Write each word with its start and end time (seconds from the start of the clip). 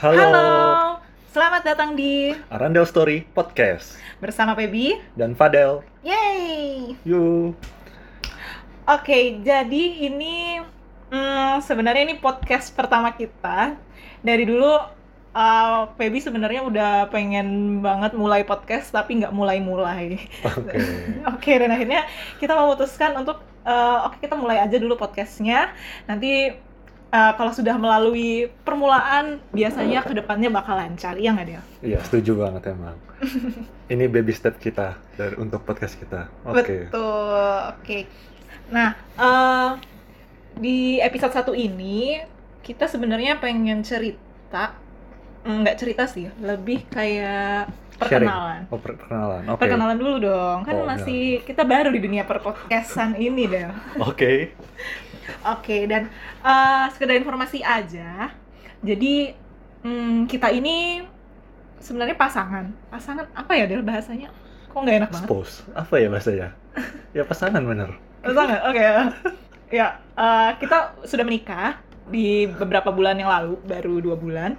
Halo. 0.00 0.16
Halo, 0.16 0.48
selamat 1.28 1.60
datang 1.60 1.92
di 1.92 2.32
Arandel 2.48 2.88
Story 2.88 3.20
Podcast 3.36 4.00
bersama 4.16 4.56
Pebi. 4.56 4.96
dan 5.12 5.36
Fadel. 5.36 5.84
Yeay. 6.00 6.96
Yuk. 7.04 7.52
Oke, 8.88 9.44
jadi 9.44 9.84
ini 10.08 10.64
hmm, 11.12 11.60
sebenarnya 11.60 12.08
ini 12.08 12.16
podcast 12.16 12.72
pertama 12.72 13.12
kita. 13.12 13.76
Dari 14.24 14.48
dulu 14.48 14.72
uh, 15.36 15.92
Pebi 16.00 16.16
sebenarnya 16.24 16.64
udah 16.64 16.92
pengen 17.12 17.84
banget 17.84 18.16
mulai 18.16 18.40
podcast 18.48 18.88
tapi 18.88 19.20
nggak 19.20 19.36
mulai-mulai. 19.36 20.16
Oke. 20.48 20.80
Oke, 21.36 21.52
dan 21.60 21.76
akhirnya 21.76 22.08
kita 22.40 22.56
memutuskan 22.56 23.20
untuk 23.20 23.44
uh, 23.68 24.08
oke 24.08 24.16
kita 24.16 24.32
mulai 24.32 24.64
aja 24.64 24.80
dulu 24.80 24.96
podcastnya. 24.96 25.76
Nanti 26.08 26.56
uh, 27.10 27.32
kalau 27.34 27.52
sudah 27.52 27.76
melalui 27.76 28.48
permulaan 28.62 29.42
biasanya 29.50 30.02
ke 30.06 30.14
depannya 30.14 30.50
bakal 30.50 30.78
lancar, 30.78 31.18
iya 31.18 31.34
nggak 31.34 31.48
dia? 31.48 31.62
Iya, 31.82 31.98
setuju 32.06 32.46
banget 32.46 32.72
emang. 32.72 32.96
Ini 33.92 34.06
baby 34.06 34.30
step 34.30 34.56
kita 34.62 34.96
dari 35.18 35.34
untuk 35.36 35.66
podcast 35.66 35.98
kita. 35.98 36.30
Oke. 36.46 36.88
Betul. 36.88 37.58
Oke. 37.74 37.98
Nah, 38.70 38.94
eh, 39.18 39.70
di 40.54 41.02
episode 41.02 41.34
satu 41.34 41.52
ini 41.52 42.22
kita 42.62 42.86
sebenarnya 42.86 43.42
pengen 43.42 43.82
cerita 43.82 44.78
mm, 45.42 45.66
nggak 45.66 45.76
cerita 45.78 46.06
sih, 46.06 46.30
lebih 46.38 46.86
kayak 46.86 47.66
Sharing. 47.98 48.30
perkenalan. 48.30 48.60
Oh, 48.70 48.78
perkenalan. 48.78 49.42
Oke. 49.50 49.60
Perkenalan 49.66 49.98
dulu 49.98 50.14
dong. 50.22 50.58
Kan 50.62 50.74
Oh, 50.78 50.86
masih 50.86 51.42
kita 51.42 51.66
baru 51.66 51.90
di 51.90 51.98
dunia 51.98 52.22
perpodcastan 52.22 53.18
ini 53.18 53.50
deh. 53.50 53.66
Oke. 53.98 54.54
Oke, 55.46 55.86
dan 55.90 56.10
eh, 56.44 56.84
sekedar 56.94 57.16
informasi 57.16 57.62
aja. 57.64 58.32
Jadi 58.80 59.34
mm, 59.84 60.28
kita 60.28 60.48
ini 60.52 61.04
sebenarnya 61.80 62.16
pasangan. 62.16 62.72
Pasangan 62.92 63.26
apa 63.32 63.52
ya 63.56 63.64
Del 63.68 63.84
bahasanya? 63.84 64.30
Kok 64.70 64.78
nggak 64.86 64.96
enak 65.04 65.10
banget? 65.10 65.30
Expose. 65.30 65.54
Apa 65.74 65.94
ya 65.98 66.08
bahasanya? 66.12 66.48
Ya 67.16 67.22
pasangan 67.26 67.62
bener. 67.66 67.90
Pasangan, 68.22 68.60
oke. 68.70 68.84
Ya, 69.70 70.02
eh, 70.18 70.50
kita 70.58 70.98
sudah 71.06 71.22
menikah 71.22 71.78
di 72.10 72.50
beberapa 72.50 72.90
bulan 72.90 73.14
yang 73.18 73.30
lalu, 73.30 73.54
baru 73.62 74.02
dua 74.02 74.16
bulan. 74.18 74.58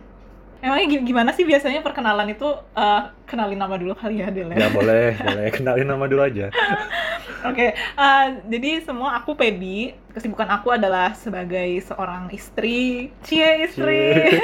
Emangnya 0.61 0.87
gi- 0.93 1.05
gimana 1.09 1.33
sih 1.33 1.41
biasanya 1.41 1.81
perkenalan 1.81 2.37
itu 2.37 2.45
eh, 2.77 3.01
kenalin 3.25 3.57
nama 3.57 3.75
dulu 3.81 3.97
kali 3.97 4.21
ya, 4.21 4.29
Del? 4.29 4.53
ya? 4.53 4.61
Ya 4.61 4.69
boleh, 4.69 5.17
boleh. 5.25 5.47
Kenalin 5.49 5.89
nama 5.89 6.05
dulu 6.05 6.21
aja. 6.21 6.53
Oke, 7.49 7.73
eh, 7.73 8.25
jadi 8.45 8.85
semua 8.85 9.17
aku 9.17 9.33
Pebi. 9.33 9.97
Kesibukan 10.13 10.45
aku 10.53 10.69
adalah 10.69 11.17
sebagai 11.17 11.81
seorang 11.81 12.29
istri. 12.29 13.09
Cie 13.25 13.65
istri. 13.65 14.37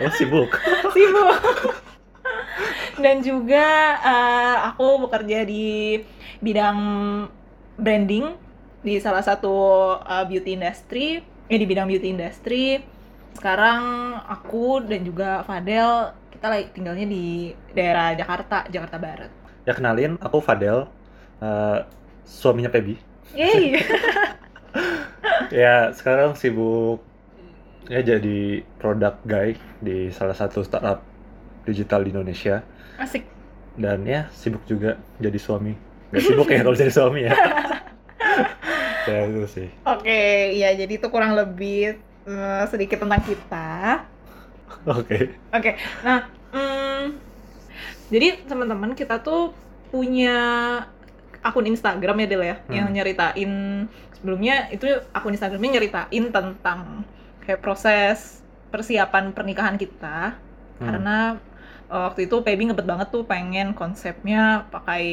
Oh, 0.00 0.08
sibuk. 0.16 0.48
Sibuk. 0.96 1.36
Dan 2.96 3.20
juga 3.20 3.68
eh, 4.00 4.56
aku 4.72 5.04
bekerja 5.04 5.44
di 5.44 6.00
bidang 6.40 6.78
branding 7.76 8.32
di 8.80 8.96
salah 8.96 9.20
satu 9.20 9.54
eh, 10.00 10.24
beauty 10.24 10.56
industry, 10.56 11.20
eh 11.20 11.58
di 11.60 11.66
bidang 11.68 11.84
beauty 11.84 12.16
industry. 12.16 12.96
Sekarang 13.38 13.80
aku 14.34 14.82
dan 14.90 15.00
juga 15.08 15.46
Fadel 15.48 15.90
kita 16.32 16.46
lagi 16.52 16.64
tinggalnya 16.74 17.06
di 17.14 17.24
daerah 17.76 18.06
Jakarta, 18.20 18.56
Jakarta 18.74 18.96
Barat. 19.04 19.30
Ya 19.66 19.72
kenalin, 19.78 20.12
aku 20.26 20.38
Fadel. 20.42 20.78
eh, 21.40 21.78
suaminya 22.26 22.70
Pebi. 22.74 22.94
Yeay. 23.38 23.64
Ya, 25.48 25.92
sekarang 25.96 26.36
sibuk 26.36 27.00
ya 27.88 28.00
jadi 28.04 28.64
product 28.80 29.18
guy 29.24 29.56
di 29.80 30.12
salah 30.12 30.36
satu 30.36 30.60
startup 30.66 31.00
digital 31.68 32.00
di 32.04 32.10
Indonesia. 32.14 32.56
Asik. 32.98 33.24
dan 33.78 34.02
ya 34.04 34.26
sibuk 34.34 34.66
juga 34.66 34.98
jadi 35.22 35.38
suami 35.38 35.78
nggak 36.10 36.24
sibuk 36.24 36.48
ya 36.50 36.60
kalau 36.66 36.76
jadi 36.76 36.92
suami 36.92 37.20
ya 37.30 37.34
ya 39.08 39.18
itu 39.28 39.44
sih 39.48 39.68
Oke, 39.88 40.18
ya 40.60 40.68
jadi 40.76 40.92
itu 41.00 41.08
kurang 41.08 41.32
lebih 41.38 41.96
eh, 42.28 42.64
sedikit 42.68 43.00
tentang 43.00 43.22
kita. 43.22 44.04
oke 44.84 45.18
Oke, 45.50 45.70
nah, 46.02 46.28
mm, 46.50 47.02
jadi 48.08 48.44
teman-teman 48.44 48.92
kita 48.92 49.16
tuh 49.18 49.56
punya 49.88 50.36
akun 51.40 51.64
Instagram 51.64 52.18
ya 52.18 52.26
Del 52.26 52.42
ya, 52.44 52.56
Hmm. 52.60 52.74
yang 52.74 52.88
nyeritain 52.90 53.52
sebelumnya 54.12 54.68
itu 54.68 54.84
akun 55.10 55.32
Instagramnya 55.32 55.70
nyeritain 55.74 56.24
tentang 56.28 56.80
kayak 57.40 57.60
proses 57.60 58.44
persiapan 58.68 59.32
pernikahan 59.32 59.74
kita, 59.74 60.36
Hmm. 60.76 60.84
karena 60.84 61.16
eh, 61.88 62.00
waktu 62.04 62.28
itu 62.28 62.36
Pebi 62.42 62.68
ngebet 62.68 62.84
banget 62.84 63.08
tuh 63.08 63.24
pengen 63.24 63.72
konsepnya 63.72 64.68
pakai 64.68 65.04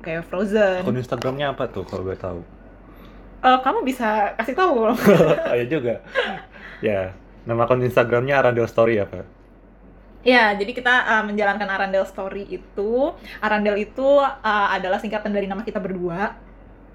kayak 0.00 0.24
Frozen. 0.24 0.80
akun 0.80 0.96
Instagramnya 0.96 1.52
apa 1.52 1.68
tuh 1.68 1.84
kalau 1.84 2.02
gue 2.02 2.16
tahu 2.16 2.40
Eh, 3.44 3.58
kamu 3.60 3.84
bisa 3.84 4.32
kasih 4.40 4.56
tahu. 4.56 4.88
Ayo 5.52 5.64
juga 5.76 6.00
ya 6.80 7.14
nama 7.44 7.68
akun 7.68 7.84
Instagramnya 7.84 8.40
Arandel 8.40 8.66
Story 8.70 8.98
apa 8.98 9.26
Ya, 10.24 10.56
jadi 10.56 10.72
kita 10.72 10.88
uh, 11.04 11.24
menjalankan 11.28 11.68
Arandel 11.68 12.08
Story 12.08 12.48
itu. 12.48 13.12
Arandel 13.44 13.76
itu 13.76 14.08
uh, 14.24 14.68
adalah 14.72 14.96
singkatan 14.96 15.28
dari 15.28 15.44
nama 15.44 15.60
kita 15.60 15.76
berdua. 15.76 16.32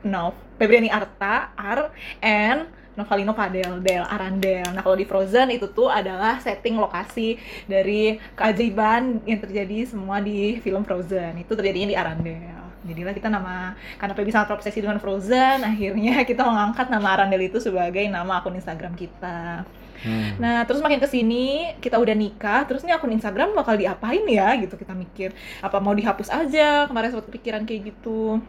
Nov, 0.02 0.34
Febriani 0.58 0.90
Arta, 0.90 1.54
Ar, 1.54 1.94
and 2.26 2.66
Novalino 2.98 3.38
Fadel, 3.38 3.86
Del, 3.86 4.02
Arandel. 4.02 4.74
Nah, 4.74 4.82
kalau 4.82 4.98
di 4.98 5.06
Frozen 5.06 5.54
itu 5.54 5.70
tuh 5.70 5.94
adalah 5.94 6.42
setting 6.42 6.76
lokasi 6.82 7.38
dari 7.70 8.18
keajaiban 8.34 9.22
yang 9.30 9.40
terjadi 9.40 9.88
semua 9.88 10.20
di 10.20 10.58
film 10.60 10.82
Frozen. 10.82 11.40
Itu 11.46 11.54
terjadinya 11.54 11.88
di 11.94 11.98
Arandel. 12.02 12.69
Jadilah 12.88 13.12
kita 13.12 13.28
nama, 13.28 13.76
karena 14.00 14.14
Feby 14.16 14.32
sangat 14.32 14.48
terobsesi 14.56 14.80
dengan 14.80 15.04
Frozen, 15.04 15.68
akhirnya 15.68 16.24
kita 16.30 16.48
mengangkat 16.48 16.88
nama 16.88 17.08
Arandel 17.20 17.52
itu 17.52 17.60
sebagai 17.60 18.04
nama 18.08 18.40
akun 18.40 18.56
Instagram 18.56 18.96
kita. 18.96 19.68
Hmm. 20.00 20.40
Nah, 20.40 20.64
terus 20.64 20.80
makin 20.80 21.04
ke 21.04 21.12
sini 21.12 21.76
kita 21.84 22.00
udah 22.00 22.16
nikah, 22.16 22.64
terus 22.64 22.88
nih 22.88 22.96
akun 22.96 23.12
Instagram 23.12 23.52
bakal 23.52 23.76
diapain 23.76 24.24
ya 24.32 24.56
gitu 24.56 24.80
kita 24.80 24.96
mikir. 24.96 25.36
Apa 25.60 25.84
mau 25.84 25.92
dihapus 25.92 26.32
aja? 26.32 26.88
Kemarin 26.88 27.12
sempat 27.12 27.28
kepikiran 27.28 27.68
kayak 27.68 27.92
gitu. 27.92 28.40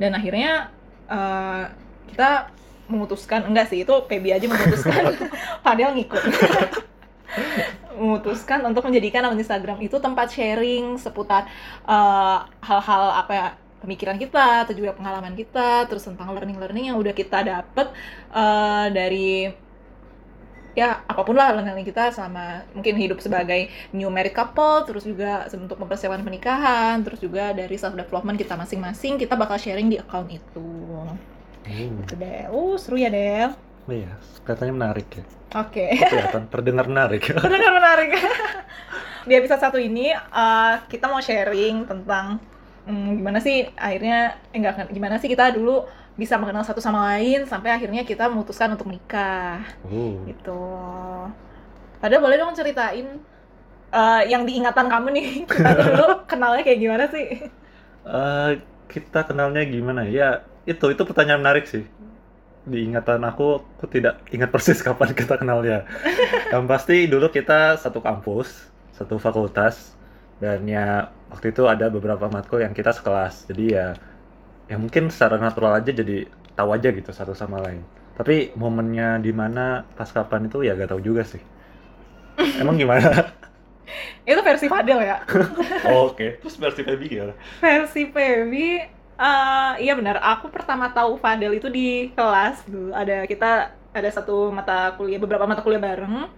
Dan 0.00 0.16
akhirnya 0.16 0.72
eh, 1.12 1.64
kita 2.14 2.48
memutuskan 2.88 3.44
enggak 3.44 3.68
sih 3.68 3.84
itu 3.84 3.92
PB 4.08 4.24
aja 4.32 4.46
memutuskan 4.48 5.12
Padahal 5.66 5.92
ngikut 5.92 6.22
memutuskan 7.98 8.62
untuk 8.64 8.86
menjadikan 8.86 9.26
akun 9.26 9.42
Instagram 9.42 9.78
itu 9.82 9.98
tempat 9.98 10.30
sharing 10.30 10.96
seputar 10.96 11.50
eh, 11.84 12.38
hal-hal 12.62 13.02
apa 13.18 13.32
ya 13.34 13.46
pemikiran 13.78 14.18
kita 14.18 14.66
atau 14.66 14.74
juga 14.74 14.94
pengalaman 14.94 15.38
kita 15.38 15.86
terus 15.86 16.06
tentang 16.06 16.34
learning-learning 16.34 16.90
yang 16.94 16.98
udah 16.98 17.14
kita 17.14 17.42
dapet 17.42 17.86
eh, 18.34 18.86
dari 18.94 19.50
ya 20.78 21.02
apa 21.10 21.26
pun 21.26 21.34
lah 21.34 21.50
learning 21.58 21.82
kita 21.82 22.14
selama 22.14 22.62
mungkin 22.70 22.94
hidup 22.94 23.18
sebagai 23.18 23.66
new 23.90 24.06
married 24.14 24.30
couple 24.30 24.86
terus 24.86 25.02
juga 25.02 25.50
untuk 25.50 25.74
mempersiapkan 25.82 26.22
pernikahan 26.22 27.02
terus 27.02 27.18
juga 27.18 27.50
dari 27.50 27.74
self 27.74 27.98
development 27.98 28.38
kita 28.38 28.54
masing-masing 28.54 29.18
kita 29.18 29.34
bakal 29.34 29.58
sharing 29.58 29.90
di 29.90 29.98
account 29.98 30.30
itu. 30.30 30.70
Hmm. 31.68 32.00
gitu 32.00 32.14
deh 32.16 32.48
uh 32.48 32.74
seru 32.80 32.96
ya 32.96 33.12
Del 33.12 33.67
iya 33.88 34.12
katanya 34.48 34.72
menarik 34.72 35.08
ya. 35.12 35.24
Oke. 35.60 35.92
Kelihatan 35.96 36.48
terdengar 36.48 36.88
menarik. 36.88 37.20
Benar 37.44 37.72
menarik. 37.76 38.16
Di 39.28 39.32
episode 39.36 39.60
satu 39.60 39.76
ini 39.76 40.12
eh, 40.12 40.74
kita 40.88 41.08
mau 41.08 41.20
sharing 41.20 41.84
tentang 41.84 42.40
hmm, 42.88 43.20
gimana 43.20 43.38
sih 43.44 43.68
akhirnya 43.76 44.40
eh, 44.52 44.56
enggak 44.56 44.88
gimana 44.88 45.20
sih 45.20 45.28
kita 45.28 45.52
dulu 45.52 45.84
bisa 46.18 46.34
mengenal 46.40 46.66
satu 46.66 46.82
sama 46.82 47.14
lain 47.14 47.46
sampai 47.46 47.70
akhirnya 47.70 48.02
kita 48.08 48.28
memutuskan 48.32 48.72
untuk 48.72 48.88
menikah. 48.88 49.60
Uh. 49.84 50.24
gitu. 50.24 50.64
Padahal 52.00 52.24
boleh 52.24 52.36
dong 52.40 52.56
ceritain 52.56 53.20
eh, 53.92 54.22
yang 54.32 54.48
diingatan 54.48 54.88
kamu 54.88 55.08
nih 55.12 55.26
kita 55.48 55.70
dulu 55.76 56.06
kenalnya 56.24 56.64
kayak 56.64 56.80
gimana 56.80 57.04
sih? 57.12 57.28
Eh, 58.08 58.50
kita 58.88 59.28
kenalnya 59.28 59.64
gimana 59.68 60.08
ya? 60.08 60.44
Itu 60.64 60.92
itu 60.92 61.04
pertanyaan 61.04 61.44
menarik 61.44 61.68
sih 61.68 61.84
di 62.68 62.84
ingatan 62.84 63.24
aku 63.24 63.64
aku 63.80 63.86
tidak 63.88 64.20
ingat 64.30 64.52
persis 64.52 64.78
kapan 64.86 65.16
kita 65.16 65.40
kenalnya. 65.40 65.88
Yang 66.52 66.64
pasti 66.68 66.96
dulu 67.08 67.32
kita 67.32 67.80
satu 67.80 67.98
kampus 68.04 68.68
satu 68.94 69.16
fakultas 69.16 69.94
dan 70.42 70.66
ya 70.66 71.10
waktu 71.32 71.50
itu 71.54 71.66
ada 71.66 71.90
beberapa 71.90 72.28
matkul 72.30 72.62
yang 72.62 72.76
kita 72.76 72.92
sekelas. 72.92 73.48
Jadi 73.50 73.64
ya 73.74 73.96
ya 74.68 74.76
mungkin 74.76 75.08
secara 75.08 75.40
natural 75.40 75.80
aja 75.80 75.90
jadi 75.90 76.28
tahu 76.54 76.68
aja 76.76 76.88
gitu 76.92 77.10
satu 77.10 77.32
sama 77.32 77.58
lain. 77.64 77.82
Tapi 78.18 78.52
momennya 78.58 79.22
di 79.22 79.30
mana 79.30 79.86
pas 79.94 80.10
kapan 80.10 80.50
itu 80.50 80.66
ya 80.66 80.74
gak 80.74 80.90
tahu 80.90 81.00
juga 81.00 81.22
sih. 81.22 81.40
Emang 82.62 82.74
gimana? 82.74 83.34
Itu 84.26 84.40
versi 84.44 84.66
Fadel 84.68 85.00
ya. 85.00 85.24
oh, 85.88 86.08
oke. 86.12 86.42
Terus 86.42 86.56
versi 86.60 86.82
Feby 86.84 87.06
gimana? 87.08 87.34
Versi 87.62 88.10
Pebi 88.10 88.97
eh, 89.18 89.72
iya 89.84 89.92
benar. 89.98 90.16
Aku 90.22 90.46
pertama 90.54 90.86
tahu 90.90 91.18
Fadel 91.22 91.52
itu 91.58 91.68
di 91.68 91.86
kelas 92.16 92.56
dulu. 92.66 92.90
Ada 92.94 93.26
kita 93.30 93.46
ada 93.98 94.08
satu 94.12 94.50
mata 94.52 94.94
kuliah, 94.96 95.18
beberapa 95.22 95.44
mata 95.48 95.62
kuliah 95.64 95.82
bareng. 95.82 96.28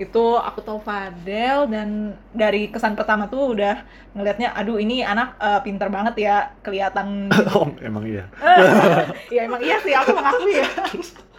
itu 0.00 0.18
aku 0.34 0.58
tahu 0.64 0.78
Fadel 0.82 1.68
dan 1.68 1.88
dari 2.32 2.72
kesan 2.72 2.96
pertama 2.98 3.28
tuh 3.28 3.54
udah 3.54 3.84
ngelihatnya 4.16 4.50
aduh 4.50 4.80
ini 4.80 5.04
anak 5.04 5.36
eh, 5.38 5.60
pinter 5.62 5.88
banget 5.92 6.14
ya 6.18 6.36
kelihatan 6.64 7.28
oh, 7.54 7.68
emang 7.78 8.04
iya. 8.08 8.24
ya 9.34 9.40
emang 9.46 9.60
iya 9.62 9.76
sih 9.78 9.94
aku 9.94 10.10
mengakui 10.16 10.58
ya 10.58 10.68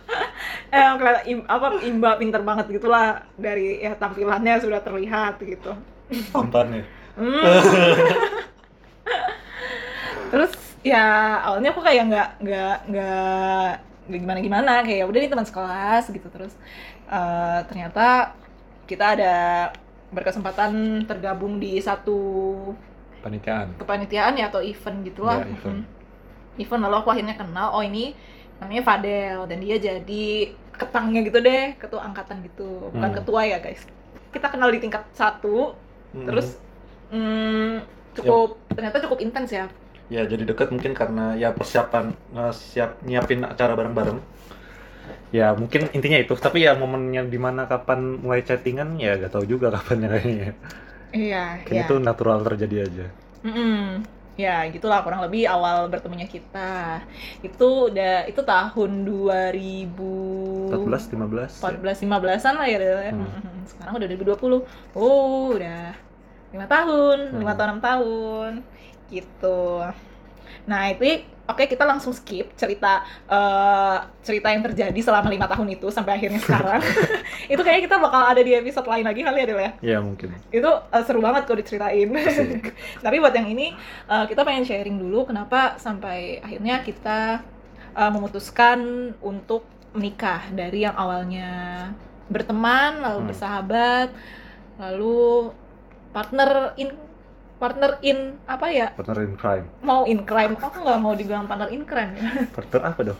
emang 0.76 0.96
kelihatan 0.96 1.26
im- 1.28 1.48
apa 1.50 1.68
imba 1.82 2.12
pinter 2.16 2.42
banget 2.46 2.66
gitulah 2.72 3.26
dari 3.36 3.82
ya 3.84 3.98
tampilannya 3.98 4.56
sudah 4.62 4.80
terlihat 4.80 5.42
gitu 5.44 5.74
Tampannya. 6.32 6.86
Hmm. 7.18 7.42
Terus 10.34 10.50
ya 10.82 11.06
awalnya 11.40 11.70
aku 11.70 11.80
kayak 11.80 12.04
nggak 12.04 12.30
nggak 12.42 12.76
nggak 12.90 13.72
nggak 14.04 14.18
gimana 14.18 14.40
gimana 14.42 14.72
kayak 14.82 14.98
ya 14.98 15.06
udah 15.06 15.20
nih 15.20 15.30
teman 15.30 15.46
sekelas 15.46 16.04
gitu 16.10 16.28
terus 16.28 16.54
eh, 17.06 17.60
ternyata 17.70 18.34
kita 18.84 19.14
ada 19.14 19.36
berkesempatan 20.10 20.72
tergabung 21.04 21.58
di 21.58 21.78
satu 21.78 22.18
Panikaan. 23.22 23.78
kepanitiaan 23.78 24.36
ya 24.36 24.50
atau 24.50 24.60
event 24.60 25.00
gitulah 25.02 25.40
Ya, 25.40 25.48
event. 25.48 25.82
Mm. 25.82 26.60
event 26.60 26.82
lalu 26.82 26.96
aku 26.98 27.10
akhirnya 27.10 27.36
kenal 27.36 27.72
oh 27.72 27.82
ini 27.82 28.12
namanya 28.58 28.84
Fadel 28.84 29.40
dan 29.46 29.58
dia 29.58 29.78
jadi 29.78 30.26
ketangnya 30.74 31.22
gitu 31.22 31.40
deh 31.40 31.78
ketua 31.78 32.02
angkatan 32.04 32.42
gitu 32.42 32.90
bukan 32.90 33.10
Hmm. 33.10 33.18
ketua 33.18 33.42
ya 33.44 33.58
guys 33.58 33.86
kita 34.30 34.50
kenal 34.50 34.68
di 34.68 34.82
tingkat 34.82 35.06
satu 35.14 35.78
Hmm. 36.12 36.26
terus 36.28 36.58
mm, 37.10 37.82
cukup 38.14 38.58
ternyata 38.70 38.98
cukup 39.00 39.18
intens 39.20 39.50
ya 39.50 39.66
ya 40.16 40.22
jadi 40.32 40.44
dekat 40.50 40.68
mungkin 40.74 40.94
karena 41.00 41.22
ya 41.42 41.50
persiapan 41.58 42.06
eh, 42.40 42.54
siap 42.72 42.90
nyiapin 43.08 43.42
acara 43.54 43.74
bareng-bareng. 43.80 44.20
Ya 45.38 45.46
mungkin 45.62 45.82
intinya 45.96 46.18
itu. 46.24 46.34
Tapi 46.46 46.58
ya 46.66 46.72
momennya 46.82 47.22
di 47.34 47.40
mana 47.46 47.62
kapan 47.72 48.00
mulai 48.24 48.42
chattingan 48.48 48.90
ya 49.04 49.10
gak 49.22 49.32
tahu 49.34 49.46
juga 49.54 49.68
kapannya 49.76 50.08
kayaknya. 50.14 50.50
iya 51.16 51.38
Kayaknya 51.66 51.84
iya 51.84 51.86
itu 51.88 51.96
natural 52.08 52.40
terjadi 52.48 52.76
aja. 52.88 53.06
Mm-mm. 53.44 54.08
ya 54.34 54.66
gitulah 54.74 55.00
kurang 55.06 55.22
lebih 55.26 55.46
awal 55.46 55.86
bertemunya 55.94 56.26
kita 56.26 56.58
itu 57.46 57.64
udah 57.94 58.26
itu 58.32 58.42
tahun 58.42 58.92
2000 59.06 60.10
14, 60.68 61.10
15. 61.12 61.54
ya. 61.70 61.82
14 61.82 61.98
15-an 62.04 62.56
lah 62.60 62.68
ya 62.68 62.78
ya. 63.10 63.14
Hmm. 63.14 63.64
Sekarang 63.70 63.94
udah 63.98 64.08
2020 64.10 64.62
oh 64.98 65.56
udah 65.58 65.96
lima 66.54 66.66
tahun 66.70 67.18
lima 67.42 67.54
Hmm. 67.54 67.58
tahun 67.58 67.70
enam 67.78 67.82
tahun 67.84 68.52
gitu. 69.10 69.84
Nah 70.64 70.82
itu 70.92 71.04
oke 71.44 71.68
kita 71.68 71.84
langsung 71.84 72.16
skip 72.16 72.56
cerita 72.56 73.04
eh, 73.28 73.98
cerita 74.24 74.48
yang 74.48 74.64
terjadi 74.64 74.96
selama 75.04 75.28
lima 75.28 75.44
tahun 75.44 75.76
itu 75.76 75.88
sampai 75.92 76.16
akhirnya 76.18 76.40
sekarang. 76.48 76.82
Itu 77.52 77.62
kayaknya 77.62 77.84
kita 77.92 77.98
bakal 78.00 78.22
ada 78.32 78.42
di 78.42 78.52
episode 78.56 78.88
lain 78.88 79.04
lagi 79.04 79.22
kali 79.22 79.38
ya 79.44 79.46
Del 79.48 79.60
ya? 79.60 79.72
Ya 79.84 79.98
mungkin. 80.00 80.32
itu 80.50 80.70
eh, 80.70 81.04
seru 81.04 81.20
banget 81.20 81.44
kok 81.44 81.60
diceritain. 81.60 82.10
Tapi 83.06 83.16
buat 83.20 83.36
yang 83.36 83.48
ini 83.52 83.76
eh, 84.08 84.26
kita 84.30 84.42
pengen 84.48 84.64
sharing 84.64 84.96
dulu 84.96 85.28
kenapa 85.28 85.76
sampai 85.78 86.40
akhirnya 86.40 86.80
kita 86.82 87.44
eh, 87.94 88.12
memutuskan 88.12 88.80
untuk 89.20 89.68
menikah 89.94 90.50
dari 90.50 90.88
yang 90.88 90.96
awalnya 90.98 91.52
berteman 92.32 93.04
lalu 93.04 93.20
Hmm. 93.20 93.30
bersahabat 93.30 94.10
lalu 94.80 95.54
partner 96.10 96.74
in 96.78 96.90
partner 97.64 97.96
in 98.04 98.36
apa 98.44 98.68
ya 98.68 98.88
Partner 98.92 99.24
in 99.24 99.34
crime. 99.34 99.66
mau 99.80 100.04
in 100.04 100.20
crime 100.22 100.60
aku 100.60 100.84
nggak 100.84 101.00
mau 101.00 101.16
dibilang 101.16 101.48
partner 101.48 101.72
in 101.72 101.88
crime 101.88 102.12
ya 102.14 102.44
Partner 102.52 102.82
apa 102.84 103.00
dong? 103.06 103.20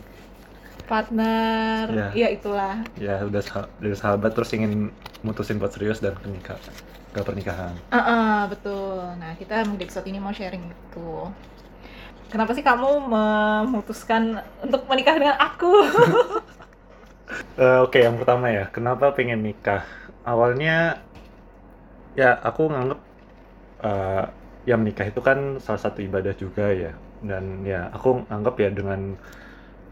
partner 0.84 1.84
Ya. 1.88 2.08
ya 2.12 2.28
itulah 2.28 2.76
Ya 3.00 3.24
udah 3.24 3.40
sah- 3.40 3.72
dari 3.80 3.96
sahabat 3.96 4.36
terus 4.36 4.52
ingin 4.52 4.92
mutusin 5.24 5.56
buat 5.56 5.72
serius 5.72 5.96
dan 5.98 6.12
ke 6.14 6.28
nikah. 6.28 6.60
Ke 7.08 7.22
pernikahan. 7.22 7.72
Ah, 7.88 7.96
ah, 7.96 8.38
betul. 8.44 9.00
Nah, 9.16 9.32
kita 9.32 9.64
di 9.64 9.80
episode 9.80 10.04
ini 10.04 10.18
mau 10.18 10.34
sharing 10.34 10.60
itu. 10.60 11.08
Kenapa 12.26 12.52
sih 12.52 12.60
kamu 12.60 13.06
memutuskan 13.06 14.42
untuk 14.60 14.84
menikah 14.84 15.16
dengan 15.16 15.38
aku? 15.38 15.72
Eh, 17.56 17.78
Oke, 17.80 18.02
yang 18.02 18.20
pertama 18.20 18.52
ya, 18.52 18.68
kenapa 18.68 19.08
pengen 19.10 19.40
nikah? 19.40 19.86
Awalnya, 20.22 21.00
ya 22.12 22.36
aku 22.36 22.68
nganggep 22.68 23.00
eh, 23.84 24.24
ya 24.64 24.74
menikah 24.80 25.06
itu 25.06 25.20
kan 25.20 25.60
salah 25.60 25.80
satu 25.80 26.00
ibadah 26.00 26.32
juga 26.34 26.72
ya, 26.72 26.92
dan 27.20 27.62
ya 27.68 27.92
aku 27.92 28.24
anggap 28.32 28.56
ya 28.60 28.72
dengan 28.72 29.14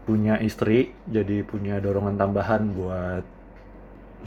punya 0.03 0.35
istri 0.43 0.91
jadi 1.07 1.47
punya 1.47 1.79
dorongan 1.79 2.19
tambahan 2.19 2.73
buat 2.73 3.23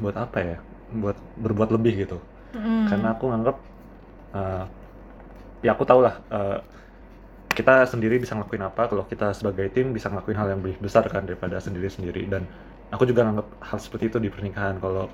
buat 0.00 0.16
apa 0.16 0.38
ya? 0.40 0.58
Buat 0.94 1.18
berbuat 1.42 1.70
lebih 1.74 2.06
gitu. 2.06 2.18
Hmm. 2.54 2.86
Karena 2.88 3.12
aku 3.12 3.24
nganggep 3.28 3.56
eh, 4.38 4.64
ya 5.66 5.70
aku 5.74 5.82
tau 5.82 6.00
lah 6.00 6.14
eh, 6.30 6.58
kita 7.56 7.88
sendiri 7.88 8.20
bisa 8.20 8.36
ngelakuin 8.36 8.68
apa 8.68 8.84
kalau 8.84 9.08
kita 9.08 9.32
sebagai 9.32 9.72
tim 9.72 9.96
bisa 9.96 10.12
ngelakuin 10.12 10.36
hal 10.36 10.48
yang 10.52 10.60
lebih 10.60 10.76
besar 10.76 11.08
kan 11.08 11.24
daripada 11.24 11.56
sendiri-sendiri 11.56 12.28
dan 12.28 12.44
aku 12.92 13.08
juga 13.08 13.24
nganggap 13.24 13.48
hal 13.64 13.78
seperti 13.80 14.12
itu 14.12 14.18
di 14.20 14.28
pernikahan 14.28 14.76
kalau 14.76 15.08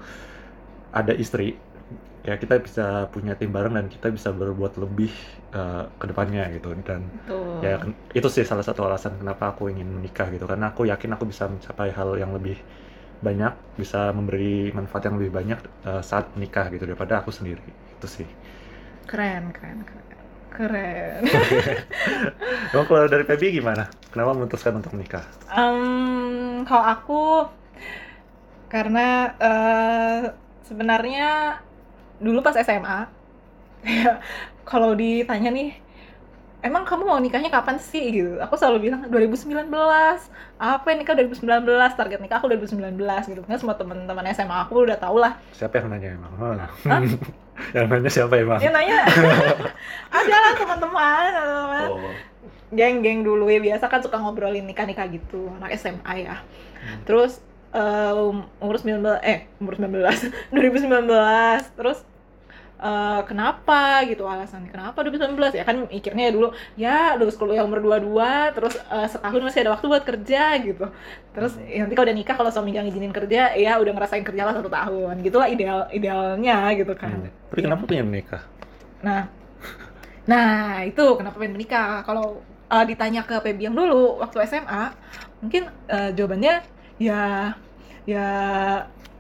ada 0.90 1.14
istri 1.14 1.54
ya 2.22 2.34
kita 2.38 2.62
bisa 2.62 3.10
punya 3.10 3.34
tim 3.34 3.50
bareng 3.50 3.74
dan 3.74 3.86
kita 3.90 4.06
bisa 4.14 4.30
berbuat 4.30 4.78
lebih 4.78 5.10
eh, 5.54 5.82
ke 6.00 6.04
depannya 6.10 6.42
gitu 6.54 6.70
dan 6.86 7.02
Betul. 7.26 7.66
ya 7.66 7.74
itu 8.14 8.28
sih 8.30 8.44
salah 8.46 8.62
satu 8.62 8.86
alasan 8.86 9.18
kenapa 9.18 9.54
aku 9.54 9.70
ingin 9.72 9.88
menikah 9.90 10.30
gitu 10.30 10.46
karena 10.46 10.70
aku 10.70 10.86
yakin 10.86 11.10
aku 11.18 11.24
bisa 11.26 11.50
mencapai 11.50 11.90
hal 11.90 12.14
yang 12.22 12.30
lebih 12.36 12.56
banyak 13.22 13.54
bisa 13.78 14.10
memberi 14.14 14.70
manfaat 14.74 15.02
yang 15.10 15.16
lebih 15.18 15.32
banyak 15.34 15.60
eh, 15.86 16.02
saat 16.02 16.30
menikah 16.38 16.70
gitu 16.74 16.84
daripada 16.86 17.22
aku 17.22 17.30
sendiri 17.34 17.62
itu 17.98 18.06
sih 18.06 18.28
Keren, 19.06 19.52
keren, 19.52 19.78
keren. 19.86 20.06
Keren. 20.52 21.22
Emang 22.72 22.86
kalau 22.88 23.08
dari 23.08 23.24
Feby 23.24 23.56
gimana? 23.56 23.88
Kenapa 24.12 24.36
memutuskan 24.36 24.76
untuk 24.80 24.92
menikah? 24.92 25.24
Em, 25.48 26.64
kalau 26.68 26.84
aku 26.84 27.22
karena 28.72 29.06
eh, 29.38 30.20
sebenarnya 30.64 31.60
dulu 32.22 32.38
pas 32.40 32.54
SMA 32.54 33.10
kalau 34.70 34.94
ditanya 34.94 35.50
nih 35.50 35.74
emang 36.62 36.86
kamu 36.86 37.02
mau 37.02 37.18
nikahnya 37.18 37.50
kapan 37.50 37.76
sih? 37.82 38.14
Gitu. 38.14 38.38
Aku 38.38 38.54
selalu 38.54 38.88
bilang 38.88 39.02
2019 39.10 39.66
apa 40.62 40.86
yang 40.86 40.98
nikah 41.02 41.14
2019 41.18 41.66
target 41.98 42.18
nikah 42.22 42.38
aku 42.38 42.46
2019 42.54 42.94
gitu. 43.34 43.42
Kan 43.42 43.58
semua 43.58 43.74
teman-teman 43.74 44.24
SMA 44.30 44.56
aku 44.62 44.86
udah 44.86 44.96
tau 44.96 45.18
lah. 45.18 45.36
Siapa 45.50 45.82
yang 45.82 45.90
nanya 45.90 46.14
emang? 46.14 46.32
Hah? 46.38 46.70
yang 47.76 47.86
nanya 47.90 48.10
siapa 48.10 48.34
emang? 48.38 48.62
dia 48.62 48.70
nanya? 48.70 49.02
Ada 50.16 50.36
lah 50.38 50.52
teman-teman 50.54 51.30
teman-teman. 51.34 51.88
Oh. 51.90 52.14
geng-geng 52.72 53.26
dulu 53.26 53.50
ya. 53.50 53.58
Biasa 53.58 53.90
kan 53.90 54.00
suka 54.00 54.16
ngobrolin 54.22 54.64
nikah-nikah 54.64 55.10
gitu 55.10 55.50
anak 55.58 55.74
SMA 55.74 56.30
ya. 56.30 56.38
Hmm. 56.82 56.98
terus 57.06 57.38
um, 57.70 58.42
umur 58.58 58.76
19 58.82 59.22
eh 59.22 59.46
umur 59.62 59.78
19 59.78 60.50
2019 60.50 61.06
terus 61.78 62.02
eh, 62.82 63.20
kenapa 63.24 64.02
gitu 64.04 64.26
alasan 64.26 64.66
kenapa 64.66 64.98
2019 65.00 65.54
ya 65.54 65.64
kan 65.64 65.76
mikirnya 65.86 66.34
dulu 66.34 66.50
ya 66.74 67.14
lulus 67.14 67.38
kuliah 67.38 67.62
umur 67.62 67.78
22 67.78 68.56
terus 68.58 68.74
eh, 68.76 69.06
setahun 69.06 69.40
masih 69.40 69.60
ada 69.62 69.72
waktu 69.78 69.86
buat 69.86 70.04
kerja 70.04 70.42
gitu 70.60 70.84
terus 71.30 71.52
ya, 71.62 71.86
nanti 71.86 71.94
kalau 71.94 72.06
udah 72.10 72.16
nikah 72.18 72.34
kalau 72.34 72.50
suami 72.50 72.74
nggak 72.74 72.84
ngizinin 72.90 73.14
kerja 73.14 73.54
ya 73.54 73.78
udah 73.78 73.92
ngerasain 73.94 74.26
kerja 74.26 74.42
lah 74.42 74.54
satu 74.58 74.68
tahun 74.68 75.14
gitulah 75.22 75.46
ideal 75.46 75.86
idealnya 75.88 76.74
gitu 76.74 76.92
kan 76.92 77.14
Hmm. 77.14 77.30
Tapi 77.48 77.60
Iya. 77.60 77.66
kenapa 77.68 77.82
pengen 77.84 78.06
menikah? 78.08 78.42
Nah, 79.04 79.22
nah 80.24 80.80
itu 80.86 81.04
kenapa 81.18 81.36
pengen 81.36 81.54
menikah? 81.58 82.00
Kalau 82.02 82.40
uh, 82.70 82.84
ditanya 82.86 83.20
ke 83.22 83.36
Pebi 83.42 83.66
yang 83.66 83.76
dulu 83.76 84.22
waktu 84.22 84.38
SMA, 84.46 84.94
mungkin 85.42 85.68
uh, 85.90 86.10
jawabannya 86.14 86.62
ya 86.96 87.52
ya 88.02 88.26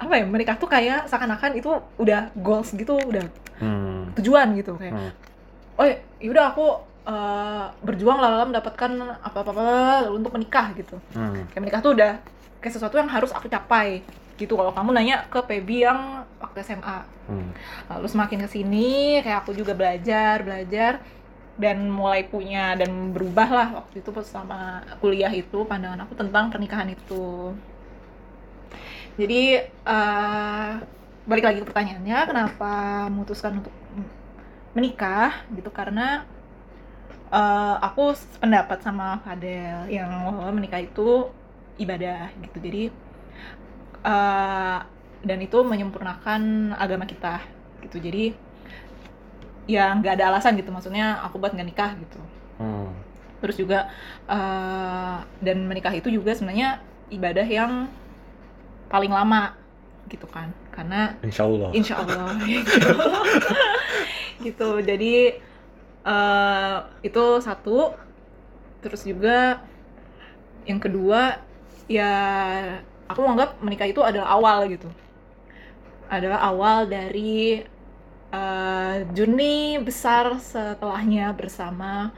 apa 0.02 0.14
ya 0.18 0.24
menikah 0.26 0.56
tuh 0.56 0.66
kayak 0.66 1.06
seakan-akan 1.06 1.54
itu 1.54 1.70
udah 1.96 2.34
goals 2.34 2.74
gitu, 2.74 2.98
udah 2.98 3.26
Hmm. 3.62 4.10
tujuan 4.18 4.58
gitu 4.58 4.74
kayak. 4.74 4.90
Hmm. 4.92 5.10
Oh 5.78 5.86
ya 5.86 5.96
udah 6.26 6.44
aku 6.50 6.66
uh, 7.06 7.70
berjuang 7.80 8.18
lah 8.18 8.42
mendapatkan 8.42 8.90
apa-apa 9.22 10.10
untuk 10.10 10.34
menikah 10.34 10.74
gitu. 10.74 10.98
Hmm. 11.14 11.46
Kayak 11.50 11.62
menikah 11.62 11.80
tuh 11.80 11.94
udah 11.94 12.12
kayak 12.58 12.74
sesuatu 12.74 12.98
yang 12.98 13.06
harus 13.06 13.30
aku 13.30 13.46
capai 13.46 14.02
gitu. 14.34 14.58
Kalau 14.58 14.74
kamu 14.74 14.90
nanya 14.90 15.30
ke 15.30 15.38
Pebi 15.46 15.86
yang 15.86 16.26
waktu 16.42 16.66
SMA, 16.66 17.06
Hmm. 17.22 17.54
lalu 17.86 18.06
semakin 18.10 18.38
ke 18.42 18.48
sini 18.50 19.22
kayak 19.22 19.46
aku 19.46 19.54
juga 19.54 19.78
belajar 19.78 20.42
belajar 20.42 20.98
dan 21.54 21.86
mulai 21.86 22.26
punya 22.26 22.74
dan 22.74 23.14
berubah 23.14 23.46
lah 23.46 23.68
waktu 23.78 24.02
itu 24.02 24.10
pas 24.10 24.26
sama 24.26 24.82
kuliah 24.98 25.30
itu 25.30 25.62
pandangan 25.62 26.02
aku 26.02 26.18
tentang 26.18 26.50
pernikahan 26.50 26.90
itu 26.90 27.54
jadi 29.20 29.68
eh, 29.68 30.72
balik 31.28 31.44
lagi 31.46 31.58
ke 31.62 31.66
pertanyaannya 31.68 32.18
kenapa 32.26 32.72
memutuskan 33.12 33.60
untuk 33.60 33.74
menikah 34.72 35.44
gitu? 35.52 35.68
Karena 35.68 36.24
eh, 37.32 37.76
aku 37.84 38.16
sependapat 38.16 38.78
sama 38.80 39.20
Fadel 39.24 39.88
yang 39.92 40.10
bahwa 40.10 40.52
menikah 40.56 40.80
itu 40.80 41.28
ibadah 41.76 42.32
gitu. 42.40 42.58
Jadi 42.62 42.82
eh, 44.04 44.78
dan 45.22 45.38
itu 45.38 45.58
menyempurnakan 45.62 46.74
agama 46.74 47.04
kita 47.06 47.44
gitu. 47.84 48.00
Jadi 48.00 48.34
ya 49.68 49.92
nggak 49.94 50.18
ada 50.18 50.34
alasan 50.34 50.56
gitu. 50.58 50.72
Maksudnya 50.72 51.20
aku 51.22 51.36
buat 51.38 51.52
nggak 51.54 51.68
nikah 51.68 51.92
gitu. 52.00 52.20
Hmm. 52.60 52.94
terus 53.42 53.58
juga 53.58 53.90
eh, 54.30 55.16
dan 55.42 55.66
menikah 55.66 55.90
itu 55.90 56.06
juga 56.14 56.30
sebenarnya 56.30 56.78
ibadah 57.10 57.42
yang 57.42 57.90
paling 58.92 59.08
lama 59.08 59.56
gitu 60.06 60.28
kan 60.28 60.52
karena 60.70 61.16
Insya 61.24 61.48
Allah. 61.48 61.70
insya 61.72 61.94
Allah 61.96 62.36
gitu, 62.44 62.76
gitu. 64.46 64.68
jadi 64.84 65.14
eh, 66.04 66.76
itu 67.00 67.24
satu 67.40 67.96
terus 68.84 69.02
juga 69.02 69.62
yang 70.68 70.76
kedua 70.76 71.40
ya 71.88 72.12
aku 73.08 73.18
menganggap 73.24 73.56
menikah 73.60 73.88
itu 73.88 74.00
adalah 74.04 74.36
awal 74.36 74.68
gitu 74.68 74.88
adalah 76.12 76.44
awal 76.44 76.84
dari 76.84 77.62
eh, 78.28 78.96
journey 79.16 79.80
besar 79.80 80.36
setelahnya 80.36 81.32
bersama 81.32 82.12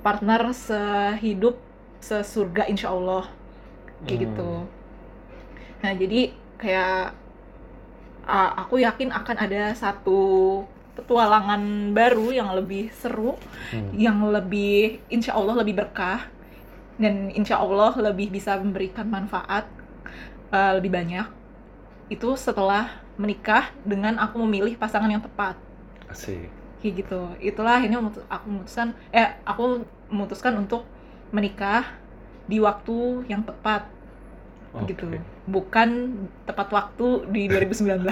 partner 0.00 0.54
sehidup 0.54 1.58
sesurga 2.00 2.64
insya 2.64 2.94
Allah 2.94 3.26
kayak 4.06 4.16
Hmm. 4.16 4.24
gitu 4.24 4.50
nah 5.80 5.92
jadi 5.92 6.20
kayak 6.56 7.16
a- 8.26 8.52
aku 8.62 8.80
yakin 8.80 9.10
akan 9.10 9.36
ada 9.36 9.72
satu 9.74 10.20
petualangan 10.94 11.94
baru 11.96 12.34
yang 12.34 12.52
lebih 12.52 12.92
seru 12.92 13.38
Hmm. 13.72 13.94
yang 13.94 14.18
lebih 14.28 15.00
insya 15.08 15.32
Allah 15.32 15.62
lebih 15.62 15.78
berkah 15.78 16.26
dan 17.00 17.30
insya 17.32 17.56
Allah 17.56 17.94
lebih 17.96 18.28
bisa 18.28 18.58
memberikan 18.60 19.08
manfaat 19.08 19.64
uh, 20.52 20.76
lebih 20.76 20.92
banyak 20.92 21.24
itu 22.10 22.28
setelah 22.36 22.90
menikah 23.16 23.70
dengan 23.86 24.18
aku 24.18 24.42
memilih 24.44 24.74
pasangan 24.76 25.08
yang 25.08 25.22
tepat 25.22 25.54
Asik. 26.10 26.50
kayak 26.82 26.94
gitu 27.06 27.20
itulah 27.40 27.78
akhirnya 27.78 28.02
memutu- 28.02 28.26
aku 28.26 28.46
memutuskan 28.50 28.88
eh 29.14 29.30
aku 29.46 29.86
memutuskan 30.10 30.52
untuk 30.58 30.82
menikah 31.30 31.86
di 32.44 32.58
waktu 32.58 33.30
yang 33.30 33.46
tepat 33.46 33.86
Oke. 34.70 34.94
gitu 34.94 35.04
bukan 35.50 36.14
tepat 36.46 36.68
waktu 36.70 37.06
di 37.30 37.42
2019 37.52 38.06